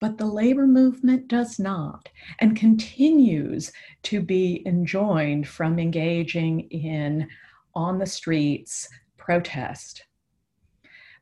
But 0.00 0.16
the 0.16 0.26
labor 0.26 0.66
movement 0.66 1.28
does 1.28 1.58
not 1.58 2.08
and 2.38 2.56
continues 2.56 3.70
to 4.04 4.20
be 4.20 4.62
enjoined 4.66 5.46
from 5.46 5.78
engaging 5.78 6.60
in 6.70 7.28
on 7.74 7.98
the 7.98 8.06
streets 8.06 8.88
protest. 9.16 10.06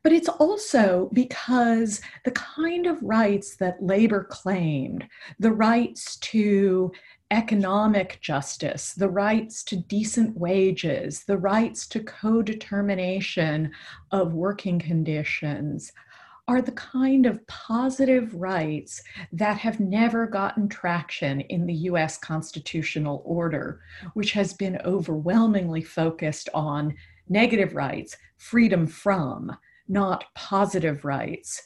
But 0.01 0.13
it's 0.13 0.29
also 0.29 1.09
because 1.11 1.99
the 2.23 2.31
kind 2.31 2.87
of 2.87 3.03
rights 3.03 3.57
that 3.57 3.83
labor 3.83 4.23
claimed, 4.23 5.05
the 5.39 5.51
rights 5.51 6.15
to 6.17 6.91
economic 7.31 8.19
justice, 8.21 8.93
the 8.93 9.09
rights 9.09 9.63
to 9.65 9.75
decent 9.75 10.37
wages, 10.37 11.25
the 11.25 11.37
rights 11.37 11.85
to 11.87 11.99
co 11.99 12.41
determination 12.41 13.71
of 14.11 14.33
working 14.33 14.79
conditions, 14.79 15.91
are 16.49 16.63
the 16.63 16.71
kind 16.71 17.27
of 17.27 17.45
positive 17.45 18.33
rights 18.33 19.03
that 19.31 19.55
have 19.55 19.79
never 19.79 20.25
gotten 20.25 20.67
traction 20.67 21.41
in 21.41 21.67
the 21.67 21.75
US 21.91 22.17
constitutional 22.17 23.21
order, 23.23 23.81
which 24.15 24.31
has 24.31 24.53
been 24.53 24.81
overwhelmingly 24.83 25.83
focused 25.83 26.49
on 26.55 26.95
negative 27.29 27.75
rights, 27.75 28.17
freedom 28.37 28.87
from, 28.87 29.55
not 29.87 30.25
positive 30.33 31.05
rights 31.05 31.61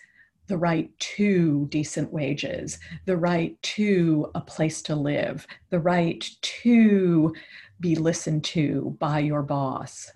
the 0.47 0.57
right 0.57 0.91
to 0.99 1.65
decent 1.69 2.11
wages, 2.11 2.77
the 3.05 3.15
right 3.15 3.55
to 3.61 4.29
a 4.35 4.41
place 4.41 4.81
to 4.81 4.93
live, 4.93 5.47
the 5.69 5.79
right 5.79 6.29
to 6.41 7.33
be 7.79 7.95
listened 7.95 8.43
to 8.43 8.97
by 8.99 9.19
your 9.19 9.43
boss. 9.43 10.11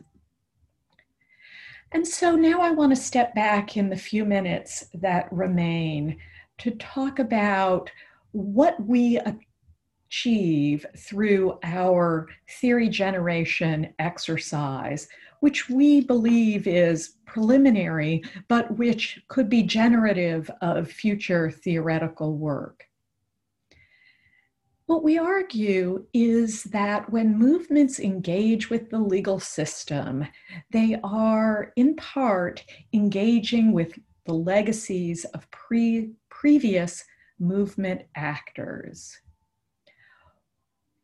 And 1.92 2.08
so 2.08 2.36
now 2.36 2.62
I 2.62 2.72
want 2.72 2.94
to 2.94 3.02
step 3.02 3.34
back 3.34 3.78
in 3.78 3.90
the 3.90 3.96
few 3.96 4.26
minutes 4.26 4.86
that 4.94 5.32
remain 5.32 6.18
to 6.60 6.72
talk 6.72 7.20
about 7.20 7.90
what 8.32 8.82
we 8.86 9.20
achieve 10.10 10.86
through 10.98 11.58
our 11.64 12.28
theory 12.60 12.90
generation 12.90 13.94
exercise, 14.00 15.08
which 15.40 15.70
we 15.70 16.02
believe 16.02 16.68
is 16.68 17.16
preliminary, 17.26 18.24
but 18.48 18.76
which 18.78 19.22
could 19.28 19.50
be 19.50 19.64
generative 19.64 20.50
of 20.62 20.92
future 20.92 21.52
theoretical 21.52 22.38
work. 22.38 22.87
What 24.88 25.04
we 25.04 25.18
argue 25.18 26.06
is 26.14 26.64
that 26.64 27.12
when 27.12 27.38
movements 27.38 28.00
engage 28.00 28.70
with 28.70 28.90
the 28.90 29.00
legal 29.00 29.38
system, 29.38 30.26
they 30.72 30.98
are 31.04 31.74
in 31.76 31.98
part 31.98 32.64
engaging 32.94 33.74
with 33.74 34.00
the 34.24 34.34
legacies 34.34 35.26
of 35.26 35.52
pre- 35.52 36.14
previous 36.30 37.04
movement 37.38 38.04
actors. 38.16 39.20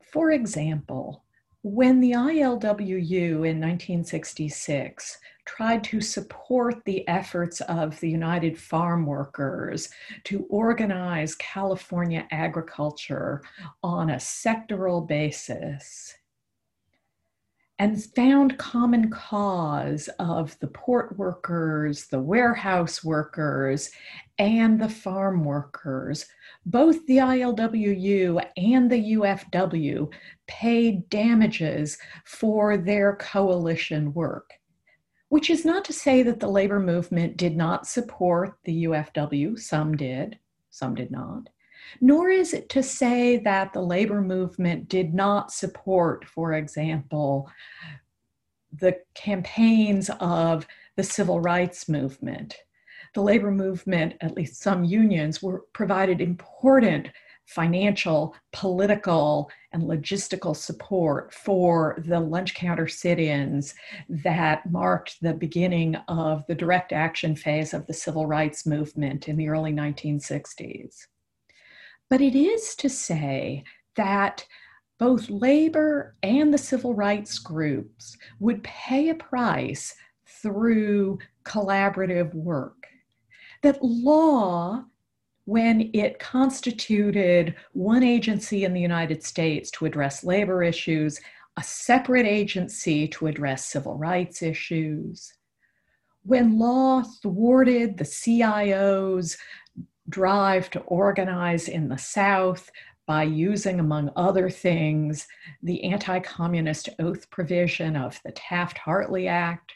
For 0.02 0.32
example, 0.32 1.26
when 1.62 2.00
the 2.00 2.12
ILWU 2.12 3.20
in 3.20 3.60
1966 3.60 5.18
tried 5.46 5.84
to 5.84 6.02
support 6.02 6.84
the 6.86 7.08
efforts 7.08 7.62
of 7.62 8.00
the 8.00 8.10
United 8.10 8.58
Farm 8.58 9.06
Workers 9.06 9.90
to 10.24 10.46
organize 10.50 11.36
California 11.36 12.28
agriculture 12.32 13.42
on 13.84 14.10
a 14.10 14.16
sectoral 14.16 15.08
basis, 15.08 16.16
and 17.80 18.04
found 18.16 18.58
common 18.58 19.10
cause 19.10 20.08
of 20.20 20.58
the 20.60 20.68
port 20.68 21.18
workers, 21.18 22.08
the 22.08 22.22
warehouse 22.22 23.04
workers, 23.04 23.90
and 24.38 24.80
the 24.80 24.88
farm 24.88 25.44
workers. 25.44 26.26
Both 26.66 27.06
the 27.08 27.18
ILWU 27.18 28.46
and 28.56 28.90
the 28.90 29.14
UFW 29.16 30.14
paid 30.48 31.10
damages 31.10 31.98
for 32.26 32.78
their 32.78 33.16
coalition 33.18 34.14
work, 34.14 34.54
which 35.34 35.50
is 35.50 35.66
not 35.66 35.84
to 35.84 35.94
say 35.94 36.22
that 36.22 36.40
the 36.40 36.48
labor 36.48 36.80
movement 36.80 37.38
did 37.38 37.58
not 37.58 37.88
support 37.88 38.58
the 38.66 38.84
UFW. 38.86 39.60
Some 39.60 39.98
did, 39.98 40.38
some 40.70 40.94
did 40.94 41.12
not 41.12 41.50
nor 42.02 42.30
is 42.30 42.54
it 42.54 42.70
to 42.70 42.84
say 42.84 43.38
that 43.38 43.74
the 43.74 43.82
labor 43.82 44.22
movement 44.22 44.90
did 44.90 45.14
not 45.14 45.52
support, 45.52 46.26
for 46.26 46.54
example, 46.54 47.50
the 48.72 48.98
campaigns 49.14 50.10
of 50.20 50.68
the 50.96 51.04
civil 51.04 51.40
rights 51.40 51.88
movement. 51.88 52.56
The 53.14 53.22
labor 53.22 53.52
movement, 53.52 54.16
at 54.22 54.36
least 54.36 54.62
some 54.62 54.84
unions, 54.84 55.42
were 55.42 55.66
provided 55.74 56.20
important 56.20 57.10
financial, 57.46 58.36
political, 58.52 59.50
and 59.72 59.84
logistical 59.84 60.56
support 60.56 61.34
for 61.34 62.02
the 62.06 62.20
lunch 62.20 62.54
counter 62.54 62.88
sit 62.88 63.20
ins 63.20 63.76
that 64.08 64.70
marked 64.72 65.22
the 65.22 65.34
beginning 65.34 65.96
of 66.08 66.46
the 66.48 66.56
direct 66.56 66.94
action 66.94 67.36
phase 67.36 67.74
of 67.74 67.86
the 67.88 67.94
civil 67.94 68.26
rights 68.26 68.66
movement 68.66 69.28
in 69.28 69.36
the 69.36 69.50
early 69.50 69.74
1960s. 69.74 71.08
But 72.10 72.22
it 72.22 72.36
is 72.36 72.76
to 72.76 72.90
say 72.90 73.64
that 73.96 74.46
both 75.00 75.30
labor 75.30 76.16
and 76.24 76.54
the 76.54 76.58
civil 76.58 76.94
rights 76.94 77.40
groups 77.40 78.16
would 78.40 78.64
pay 78.64 79.10
a 79.10 79.16
price 79.16 79.94
through 80.26 81.20
collaborative 81.44 82.34
work. 82.34 82.88
That 83.64 83.84
law, 83.84 84.86
when 85.46 85.90
it 85.94 86.20
constituted 86.20 87.56
one 87.74 88.04
agency 88.04 88.64
in 88.64 88.74
the 88.74 88.82
United 88.82 89.24
States 89.24 89.70
to 89.72 89.86
address 89.86 90.24
labor 90.24 90.64
issues, 90.64 91.20
a 91.58 91.64
separate 91.64 92.26
agency 92.26 93.08
to 93.08 93.28
address 93.28 93.66
civil 93.66 93.98
rights 93.98 94.42
issues, 94.42 95.34
when 96.24 96.58
law 96.58 97.04
thwarted 97.22 97.98
the 97.98 98.06
CIO's 98.06 99.38
drive 100.10 100.70
to 100.70 100.80
organize 100.82 101.68
in 101.68 101.90
the 101.90 101.98
South 101.98 102.70
by 103.06 103.24
using, 103.24 103.82
among 103.82 104.10
other 104.16 104.50
things, 104.50 105.28
the 105.62 105.84
anti 105.84 106.20
communist 106.20 106.88
oath 107.00 107.30
provision 107.30 107.98
of 107.98 108.20
the 108.24 108.32
Taft 108.32 108.78
Hartley 108.78 109.28
Act. 109.28 109.74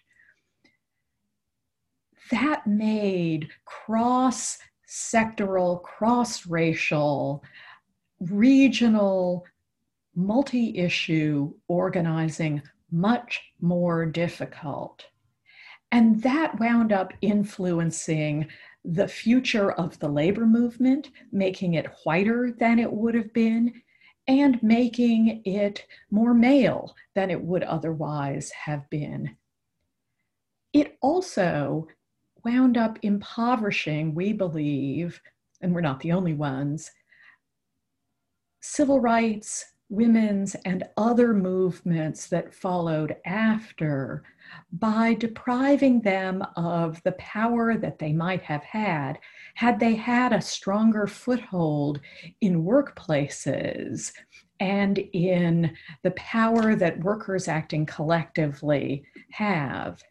That 2.31 2.65
made 2.65 3.49
cross 3.65 4.57
sectoral, 4.87 5.81
cross 5.83 6.45
racial, 6.45 7.43
regional, 8.19 9.45
multi 10.15 10.77
issue 10.77 11.53
organizing 11.67 12.61
much 12.91 13.41
more 13.61 14.05
difficult. 14.05 15.05
And 15.91 16.21
that 16.23 16.59
wound 16.59 16.91
up 16.91 17.13
influencing 17.21 18.47
the 18.83 19.07
future 19.07 19.71
of 19.73 19.99
the 19.99 20.07
labor 20.07 20.45
movement, 20.45 21.09
making 21.31 21.73
it 21.75 21.87
whiter 22.03 22.55
than 22.57 22.79
it 22.79 22.91
would 22.91 23.15
have 23.15 23.33
been, 23.33 23.81
and 24.27 24.61
making 24.61 25.41
it 25.45 25.85
more 26.11 26.33
male 26.33 26.95
than 27.15 27.31
it 27.31 27.41
would 27.41 27.63
otherwise 27.63 28.51
have 28.51 28.89
been. 28.89 29.35
It 30.73 30.97
also 31.01 31.87
wound 32.47 32.77
up 32.77 32.97
impoverishing, 33.01 34.15
we 34.15 34.31
believe, 34.31 35.19
and 35.59 35.75
we're 35.75 35.81
not 35.81 35.99
the 35.99 36.13
only 36.13 36.33
ones, 36.33 36.89
civil 38.61 39.01
rights, 39.01 39.65
women's, 39.89 40.55
and 40.63 40.85
other 40.95 41.33
movements 41.33 42.29
that 42.29 42.53
followed 42.53 43.17
after 43.25 44.23
by 44.71 45.13
depriving 45.13 45.99
them 45.99 46.41
of 46.55 47.03
the 47.03 47.11
power 47.13 47.75
that 47.75 47.99
they 47.99 48.13
might 48.13 48.41
have 48.41 48.63
had 48.63 49.19
had 49.55 49.77
they 49.77 49.95
had 49.95 50.31
a 50.31 50.39
stronger 50.39 51.05
foothold 51.05 51.99
in 52.39 52.63
workplaces 52.63 54.13
and 54.61 54.99
in 55.11 55.75
the 56.03 56.11
power 56.11 56.75
that 56.75 57.03
workers 57.03 57.49
acting 57.49 57.85
collectively 57.85 59.03
have. 59.31 60.01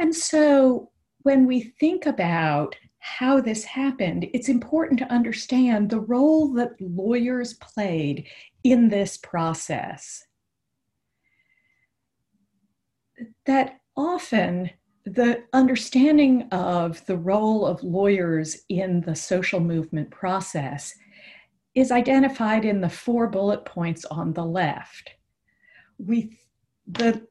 And 0.00 0.12
so 0.12 0.90
when 1.22 1.46
we 1.46 1.60
think 1.60 2.06
about 2.06 2.76
how 2.98 3.40
this 3.40 3.64
happened, 3.64 4.26
it's 4.34 4.48
important 4.48 4.98
to 4.98 5.12
understand 5.12 5.88
the 5.88 6.00
role 6.00 6.52
that 6.54 6.80
lawyers 6.80 7.54
played 7.54 8.26
in 8.62 8.88
this 8.88 9.16
process. 9.16 10.24
That 13.46 13.80
often 13.96 14.70
the 15.04 15.44
understanding 15.52 16.42
of 16.52 17.04
the 17.06 17.16
role 17.16 17.66
of 17.66 17.82
lawyers 17.82 18.58
in 18.68 19.00
the 19.00 19.16
social 19.16 19.60
movement 19.60 20.10
process 20.10 20.94
is 21.74 21.90
identified 21.90 22.64
in 22.64 22.80
the 22.80 22.88
four 22.88 23.28
bullet 23.28 23.64
points 23.64 24.04
on 24.06 24.32
the 24.34 24.44
left. 24.44 25.10
We, 25.98 26.38
the 26.86 27.26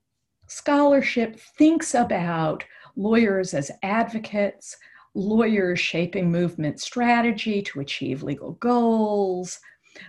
scholarship 0.48 1.40
thinks 1.40 1.94
about 1.94 2.64
lawyers 2.96 3.54
as 3.54 3.72
advocates, 3.84 4.78
lawyers 5.14 5.80
shaping 5.80 6.32
movement 6.32 6.80
strategy 6.80 7.62
to 7.62 7.80
achieve 7.80 8.24
legal 8.24 8.54
goals, 8.54 9.60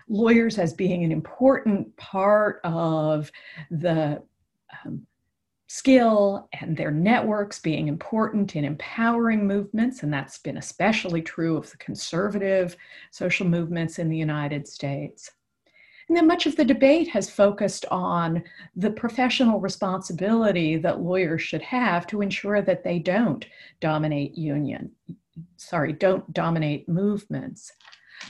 lawyers 0.08 0.58
as 0.58 0.72
being 0.72 1.04
an 1.04 1.12
important 1.12 1.96
part 1.96 2.60
of 2.64 3.30
the 3.70 4.22
um, 4.84 5.06
skill 5.66 6.48
and 6.60 6.76
their 6.76 6.90
networks 6.90 7.60
being 7.60 7.86
important 7.86 8.56
in 8.56 8.64
empowering 8.64 9.46
movements, 9.46 10.02
and 10.02 10.12
that's 10.12 10.38
been 10.38 10.56
especially 10.56 11.22
true 11.22 11.56
of 11.56 11.70
the 11.70 11.76
conservative 11.76 12.76
social 13.12 13.46
movements 13.46 13.98
in 13.98 14.08
the 14.08 14.16
United 14.16 14.66
States. 14.66 15.30
And 16.10 16.16
then 16.16 16.26
much 16.26 16.46
of 16.46 16.56
the 16.56 16.64
debate 16.64 17.06
has 17.10 17.30
focused 17.30 17.86
on 17.88 18.42
the 18.74 18.90
professional 18.90 19.60
responsibility 19.60 20.76
that 20.76 21.00
lawyers 21.00 21.40
should 21.40 21.62
have 21.62 22.04
to 22.08 22.20
ensure 22.20 22.62
that 22.62 22.82
they 22.82 22.98
don't 22.98 23.46
dominate 23.78 24.36
union, 24.36 24.90
sorry, 25.56 25.92
don't 25.92 26.32
dominate 26.32 26.88
movements. 26.88 27.70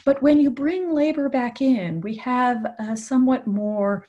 But 0.04 0.22
when 0.22 0.38
you 0.38 0.50
bring 0.50 0.92
labor 0.92 1.30
back 1.30 1.62
in, 1.62 2.02
we 2.02 2.16
have 2.16 2.66
a 2.78 2.98
somewhat 2.98 3.46
more 3.46 4.06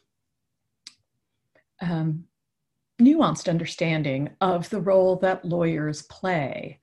um, 1.80 2.26
nuanced 3.01 3.47
understanding 3.47 4.32
of 4.41 4.69
the 4.69 4.82
role 4.82 5.15
that 5.19 5.45
lawyers 5.45 6.01
play. 6.01 6.82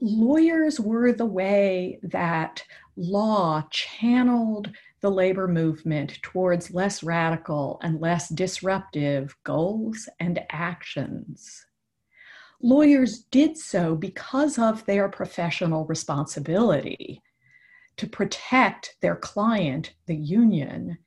Lawyers 0.00 0.78
were 0.78 1.12
the 1.12 1.26
way 1.26 1.98
that 2.04 2.62
law 2.94 3.64
channeled 3.72 4.70
the 5.00 5.10
labor 5.10 5.48
movement 5.48 6.20
towards 6.22 6.72
less 6.72 7.02
radical 7.02 7.78
and 7.82 8.00
less 8.00 8.28
disruptive 8.28 9.36
goals 9.44 10.08
and 10.18 10.40
actions. 10.50 11.66
Lawyers 12.62 13.20
did 13.30 13.56
so 13.56 13.94
because 13.94 14.58
of 14.58 14.84
their 14.84 15.08
professional 15.08 15.86
responsibility 15.86 17.22
to 17.96 18.06
protect 18.06 18.96
their 19.00 19.16
client, 19.16 19.94
the 20.06 20.16
union, 20.16 20.98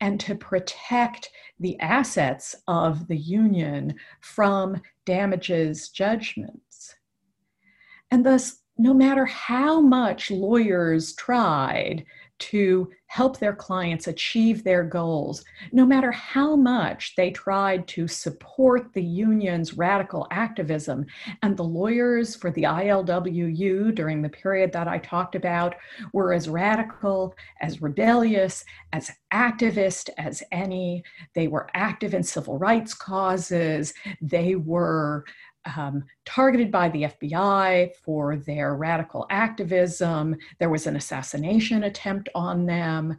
and 0.00 0.18
to 0.20 0.34
protect 0.34 1.30
the 1.60 1.78
assets 1.80 2.54
of 2.66 3.08
the 3.08 3.16
union 3.16 3.94
from 4.20 4.80
damages 5.04 5.88
judgments. 5.88 6.94
And 8.10 8.24
thus, 8.24 8.62
no 8.76 8.94
matter 8.94 9.24
how 9.24 9.80
much 9.80 10.30
lawyers 10.30 11.14
tried 11.14 12.04
to 12.38 12.90
help 13.06 13.38
their 13.38 13.54
clients 13.54 14.06
achieve 14.06 14.62
their 14.62 14.84
goals, 14.84 15.44
no 15.72 15.86
matter 15.86 16.12
how 16.12 16.54
much 16.54 17.14
they 17.16 17.30
tried 17.30 17.88
to 17.88 18.06
support 18.06 18.92
the 18.92 19.02
union's 19.02 19.74
radical 19.74 20.26
activism. 20.30 21.06
And 21.42 21.56
the 21.56 21.64
lawyers 21.64 22.36
for 22.36 22.50
the 22.50 22.64
ILWU 22.64 23.94
during 23.94 24.20
the 24.20 24.28
period 24.28 24.72
that 24.72 24.88
I 24.88 24.98
talked 24.98 25.34
about 25.34 25.74
were 26.12 26.34
as 26.34 26.48
radical, 26.48 27.34
as 27.60 27.80
rebellious, 27.80 28.64
as 28.92 29.10
activist 29.32 30.10
as 30.18 30.42
any. 30.52 31.02
They 31.34 31.48
were 31.48 31.68
active 31.74 32.12
in 32.12 32.22
civil 32.22 32.58
rights 32.58 32.92
causes. 32.92 33.94
They 34.20 34.54
were 34.54 35.24
um, 35.76 36.04
targeted 36.24 36.70
by 36.70 36.88
the 36.88 37.04
FBI 37.04 37.94
for 38.04 38.36
their 38.36 38.74
radical 38.74 39.26
activism. 39.30 40.36
There 40.58 40.70
was 40.70 40.86
an 40.86 40.96
assassination 40.96 41.84
attempt 41.84 42.28
on 42.34 42.66
them. 42.66 43.16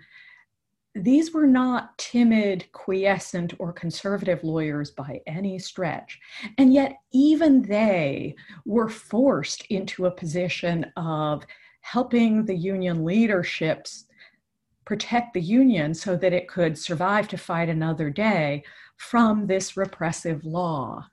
These 0.96 1.34
were 1.34 1.48
not 1.48 1.98
timid, 1.98 2.72
quiescent, 2.72 3.54
or 3.60 3.72
conservative 3.72 4.44
lawyers 4.44 4.92
by 4.92 5.22
any 5.28 5.60
stretch. 5.60 6.20
And 6.58 6.74
yet, 6.74 6.98
even 7.12 7.62
they 7.62 8.36
were 8.66 8.90
forced 8.90 9.66
into 9.70 10.08
a 10.08 10.12
position 10.12 10.92
of 10.98 11.46
helping 11.82 12.46
the 12.46 12.56
union 12.56 13.06
leaderships 13.06 14.06
protect 14.86 15.36
the 15.36 15.42
union 15.42 15.94
so 15.94 16.16
that 16.16 16.34
it 16.34 16.48
could 16.48 16.76
survive 16.76 17.28
to 17.28 17.38
fight 17.38 17.70
another 17.70 18.10
day 18.10 18.64
from 18.98 19.46
this 19.46 19.78
repressive 19.78 20.44
law. 20.44 21.06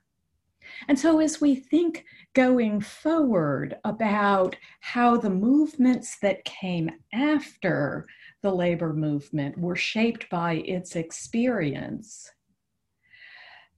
And 0.87 0.97
so, 0.97 1.19
as 1.19 1.41
we 1.41 1.55
think 1.55 2.05
going 2.33 2.81
forward 2.81 3.77
about 3.83 4.55
how 4.79 5.17
the 5.17 5.29
movements 5.29 6.17
that 6.21 6.45
came 6.45 6.89
after 7.13 8.05
the 8.41 8.51
labor 8.51 8.93
movement 8.93 9.57
were 9.57 9.75
shaped 9.75 10.29
by 10.29 10.53
its 10.53 10.95
experience, 10.95 12.31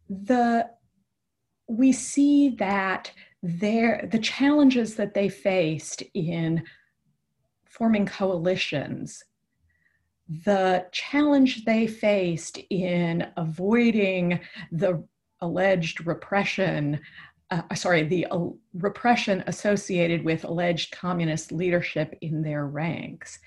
the 0.10 0.70
we 1.68 1.92
see 1.92 2.50
that 2.50 3.12
there 3.44 4.08
the 4.12 4.20
challenges 4.20 4.96
that 4.96 5.14
they 5.14 5.30
faced 5.30 6.04
in 6.14 6.64
forming 7.66 8.06
coalitions 8.06 9.24
the 10.46 10.86
challenge 10.92 11.66
they 11.66 11.88
faced 11.88 12.60
in 12.70 13.26
avoiding 13.36 14.40
the 14.72 15.04
alleged 15.42 16.06
repression, 16.06 17.00
uh, 17.52 17.62
sorry, 17.76 18.04
the 18.04 18.26
uh, 18.28 18.48
repression 18.74 19.44
associated 19.48 20.24
with 20.24 20.44
alleged 20.44 20.92
communist 20.92 21.52
leadership 21.52 22.18
in 22.22 22.42
their 22.42 22.66
ranks. 22.68 23.40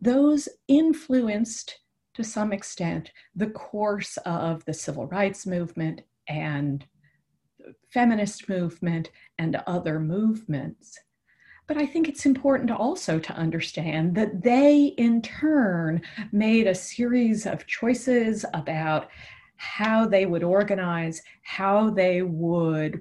Those 0.00 0.48
influenced 0.68 1.78
to 2.14 2.24
some 2.24 2.52
extent 2.52 3.12
the 3.34 3.50
course 3.50 4.16
of 4.24 4.64
the 4.64 4.74
civil 4.74 5.06
rights 5.06 5.46
movement 5.46 6.02
and 6.28 6.84
feminist 7.92 8.48
movement 8.48 9.10
and 9.38 9.56
other 9.66 10.00
movements. 10.00 10.98
But 11.66 11.76
I 11.76 11.86
think 11.86 12.08
it's 12.08 12.26
important 12.26 12.70
also 12.70 13.18
to 13.18 13.32
understand 13.34 14.14
that 14.14 14.42
they, 14.42 14.94
in 14.96 15.20
turn, 15.20 16.00
made 16.32 16.66
a 16.66 16.74
series 16.74 17.46
of 17.46 17.66
choices 17.66 18.44
about 18.54 19.08
how 19.58 20.06
they 20.06 20.24
would 20.24 20.42
organize, 20.42 21.22
how 21.42 21.90
they 21.90 22.22
would 22.22 23.00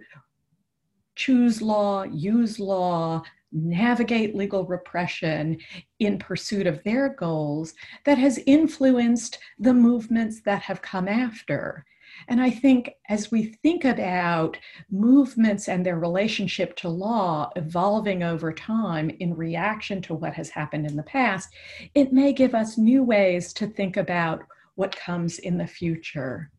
choose 1.16 1.62
law, 1.62 2.04
use 2.04 2.60
law, 2.60 3.24
navigate 3.52 4.36
legal 4.36 4.66
repression 4.66 5.58
in 6.00 6.20
pursuit 6.20 6.68
of 6.68 6.84
their 6.84 7.10
goals 7.10 7.74
that 8.06 8.18
has 8.18 8.40
influenced 8.46 9.40
the 9.58 9.74
movements 9.74 10.42
that 10.42 10.62
have 10.62 10.82
come 10.82 11.08
after. 11.08 11.86
And 12.28 12.42
I 12.42 12.50
think 12.50 12.92
as 13.10 13.32
we 13.32 13.56
think 13.64 13.86
about 13.86 14.58
movements 14.90 15.70
and 15.70 15.86
their 15.86 16.00
relationship 16.00 16.76
to 16.78 16.90
law 16.90 17.52
evolving 17.56 18.24
over 18.24 18.52
time 18.52 19.10
in 19.20 19.36
reaction 19.36 20.02
to 20.04 20.14
what 20.14 20.34
has 20.34 20.50
happened 20.50 20.88
in 20.88 20.96
the 20.96 21.04
past, 21.04 21.50
it 21.94 22.12
may 22.12 22.34
give 22.34 22.56
us 22.56 22.78
new 22.78 23.04
ways 23.04 23.54
to 23.54 23.68
think 23.68 23.98
about 23.98 24.44
what 24.78 24.96
comes 24.96 25.40
in 25.40 25.58
the 25.58 25.68
future. 25.68 26.52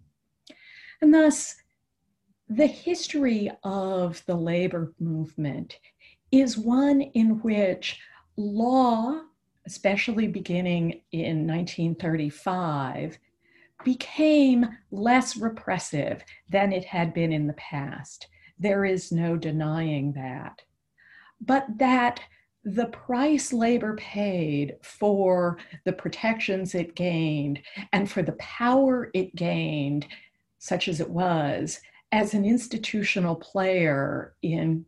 And 1.00 1.14
thus, 1.14 1.54
the 2.48 2.66
history 2.66 3.50
of 3.62 4.22
the 4.26 4.34
labor 4.34 4.92
movement 4.98 5.78
is 6.32 6.58
one 6.58 7.00
in 7.00 7.40
which 7.42 8.00
law, 8.36 9.20
especially 9.66 10.26
beginning 10.26 11.02
in 11.12 11.46
1935, 11.46 13.18
became 13.84 14.66
less 14.90 15.36
repressive 15.36 16.24
than 16.48 16.72
it 16.72 16.84
had 16.84 17.14
been 17.14 17.32
in 17.32 17.46
the 17.46 17.52
past. 17.52 18.26
There 18.58 18.84
is 18.84 19.12
no 19.12 19.36
denying 19.36 20.12
that. 20.14 20.60
But 21.40 21.66
that 21.78 22.20
the 22.74 22.86
price 22.86 23.52
labor 23.52 23.96
paid 23.96 24.76
for 24.82 25.58
the 25.84 25.92
protections 25.92 26.74
it 26.74 26.94
gained 26.94 27.60
and 27.92 28.10
for 28.10 28.22
the 28.22 28.32
power 28.32 29.10
it 29.14 29.34
gained, 29.34 30.06
such 30.58 30.88
as 30.88 31.00
it 31.00 31.08
was, 31.08 31.80
as 32.12 32.34
an 32.34 32.44
institutional 32.44 33.36
player 33.36 34.34
in, 34.42 34.84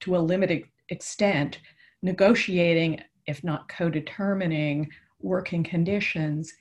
to 0.00 0.16
a 0.16 0.18
limited 0.18 0.62
extent, 0.90 1.58
negotiating, 2.02 3.00
if 3.26 3.42
not 3.42 3.68
co 3.68 3.90
determining, 3.90 4.88
working 5.20 5.64
conditions 5.64 6.52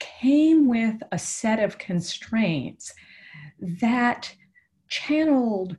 came 0.00 0.66
with 0.66 0.96
a 1.12 1.18
set 1.18 1.60
of 1.60 1.78
constraints 1.78 2.92
that 3.60 4.34
channeled 4.88 5.76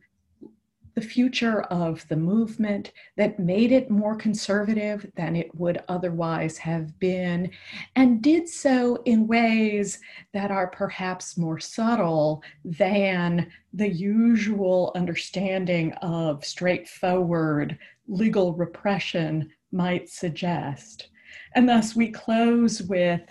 the 0.96 1.02
future 1.02 1.62
of 1.64 2.08
the 2.08 2.16
movement 2.16 2.92
that 3.18 3.39
made 3.39 3.72
it 3.72 3.89
more 3.89 4.16
conservative 4.16 5.10
than 5.16 5.36
it 5.36 5.54
would 5.56 5.82
otherwise 5.88 6.58
have 6.58 6.98
been, 7.00 7.50
and 7.96 8.22
did 8.22 8.48
so 8.48 9.02
in 9.06 9.28
ways 9.28 10.00
that 10.34 10.52
are 10.52 10.68
perhaps 10.68 11.38
more 11.38 11.60
subtle 11.60 12.44
than 12.66 13.52
the 13.74 13.89
usual 13.89 14.92
understanding 14.96 15.94
of 16.02 16.46
straightforward 16.46 17.78
legal 18.08 18.54
repression 18.54 19.50
might 19.72 20.10
suggest. 20.10 21.10
And 21.56 21.68
thus, 21.68 21.96
we 21.96 22.10
close 22.10 22.82
with 22.82 23.22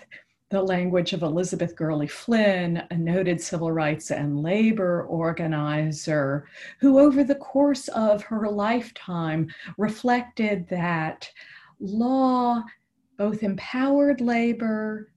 the 0.51 0.61
language 0.61 1.13
of 1.13 1.23
Elizabeth 1.23 1.77
Gurley 1.77 2.07
Flynn, 2.07 2.83
a 2.91 2.97
noted 2.97 3.39
civil 3.41 3.71
rights 3.71 4.11
and 4.11 4.43
labor 4.43 5.03
organizer, 5.03 6.45
who 6.79 6.99
over 6.99 7.23
the 7.23 7.35
course 7.35 7.87
of 7.87 8.21
her 8.23 8.49
lifetime 8.49 9.49
reflected 9.77 10.67
that 10.67 11.31
law 11.79 12.61
both 13.17 13.43
empowered 13.43 14.19
labor 14.19 15.07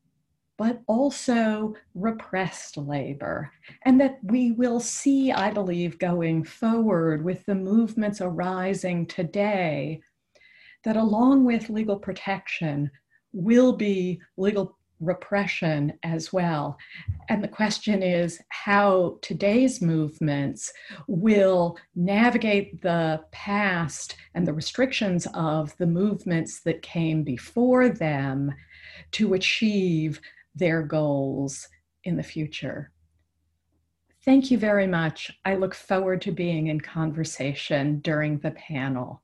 but 0.57 0.81
also 0.87 1.75
repressed 1.97 2.77
labor. 2.77 3.51
And 3.83 4.01
that 4.01 4.19
we 4.23 4.53
will 4.53 4.79
see, 4.79 5.33
I 5.33 5.51
believe, 5.51 5.99
going 5.99 6.45
forward 6.45 7.25
with 7.25 7.45
the 7.45 7.57
movements 7.57 8.21
arising 8.21 9.07
today, 9.07 10.01
that 10.85 10.97
along 10.97 11.45
with 11.45 11.71
legal 11.71 11.99
protection 11.99 12.89
will 13.33 13.73
be 13.73 14.21
legal 14.37 14.79
repression 15.05 15.93
as 16.03 16.33
well. 16.33 16.77
And 17.29 17.43
the 17.43 17.49
question 17.49 18.03
is 18.03 18.41
how 18.51 19.19
today's 19.23 19.83
movements 19.83 20.73
will 21.07 21.77
navigate 21.95 22.81
the 22.83 23.25
past 23.33 24.17
and 24.35 24.47
the 24.47 24.53
restrictions 24.53 25.27
of 25.35 25.77
the 25.79 25.87
movements 25.87 26.61
that 26.63 26.83
came 26.83 27.23
before 27.23 27.89
them 27.89 28.55
to 29.13 29.35
achieve 29.35 30.21
their 30.55 30.83
goals 30.83 31.69
in 32.05 32.17
the 32.17 32.23
future. 32.23 32.93
Thank 34.25 34.51
you 34.51 34.57
very 34.57 34.87
much. 34.87 35.31
I 35.45 35.57
look 35.57 35.75
forward 35.75 36.23
to 36.23 36.33
being 36.33 36.69
in 36.69 36.81
conversation 36.81 38.01
during 38.01 38.39
the 38.39 38.53
panel. 38.53 39.24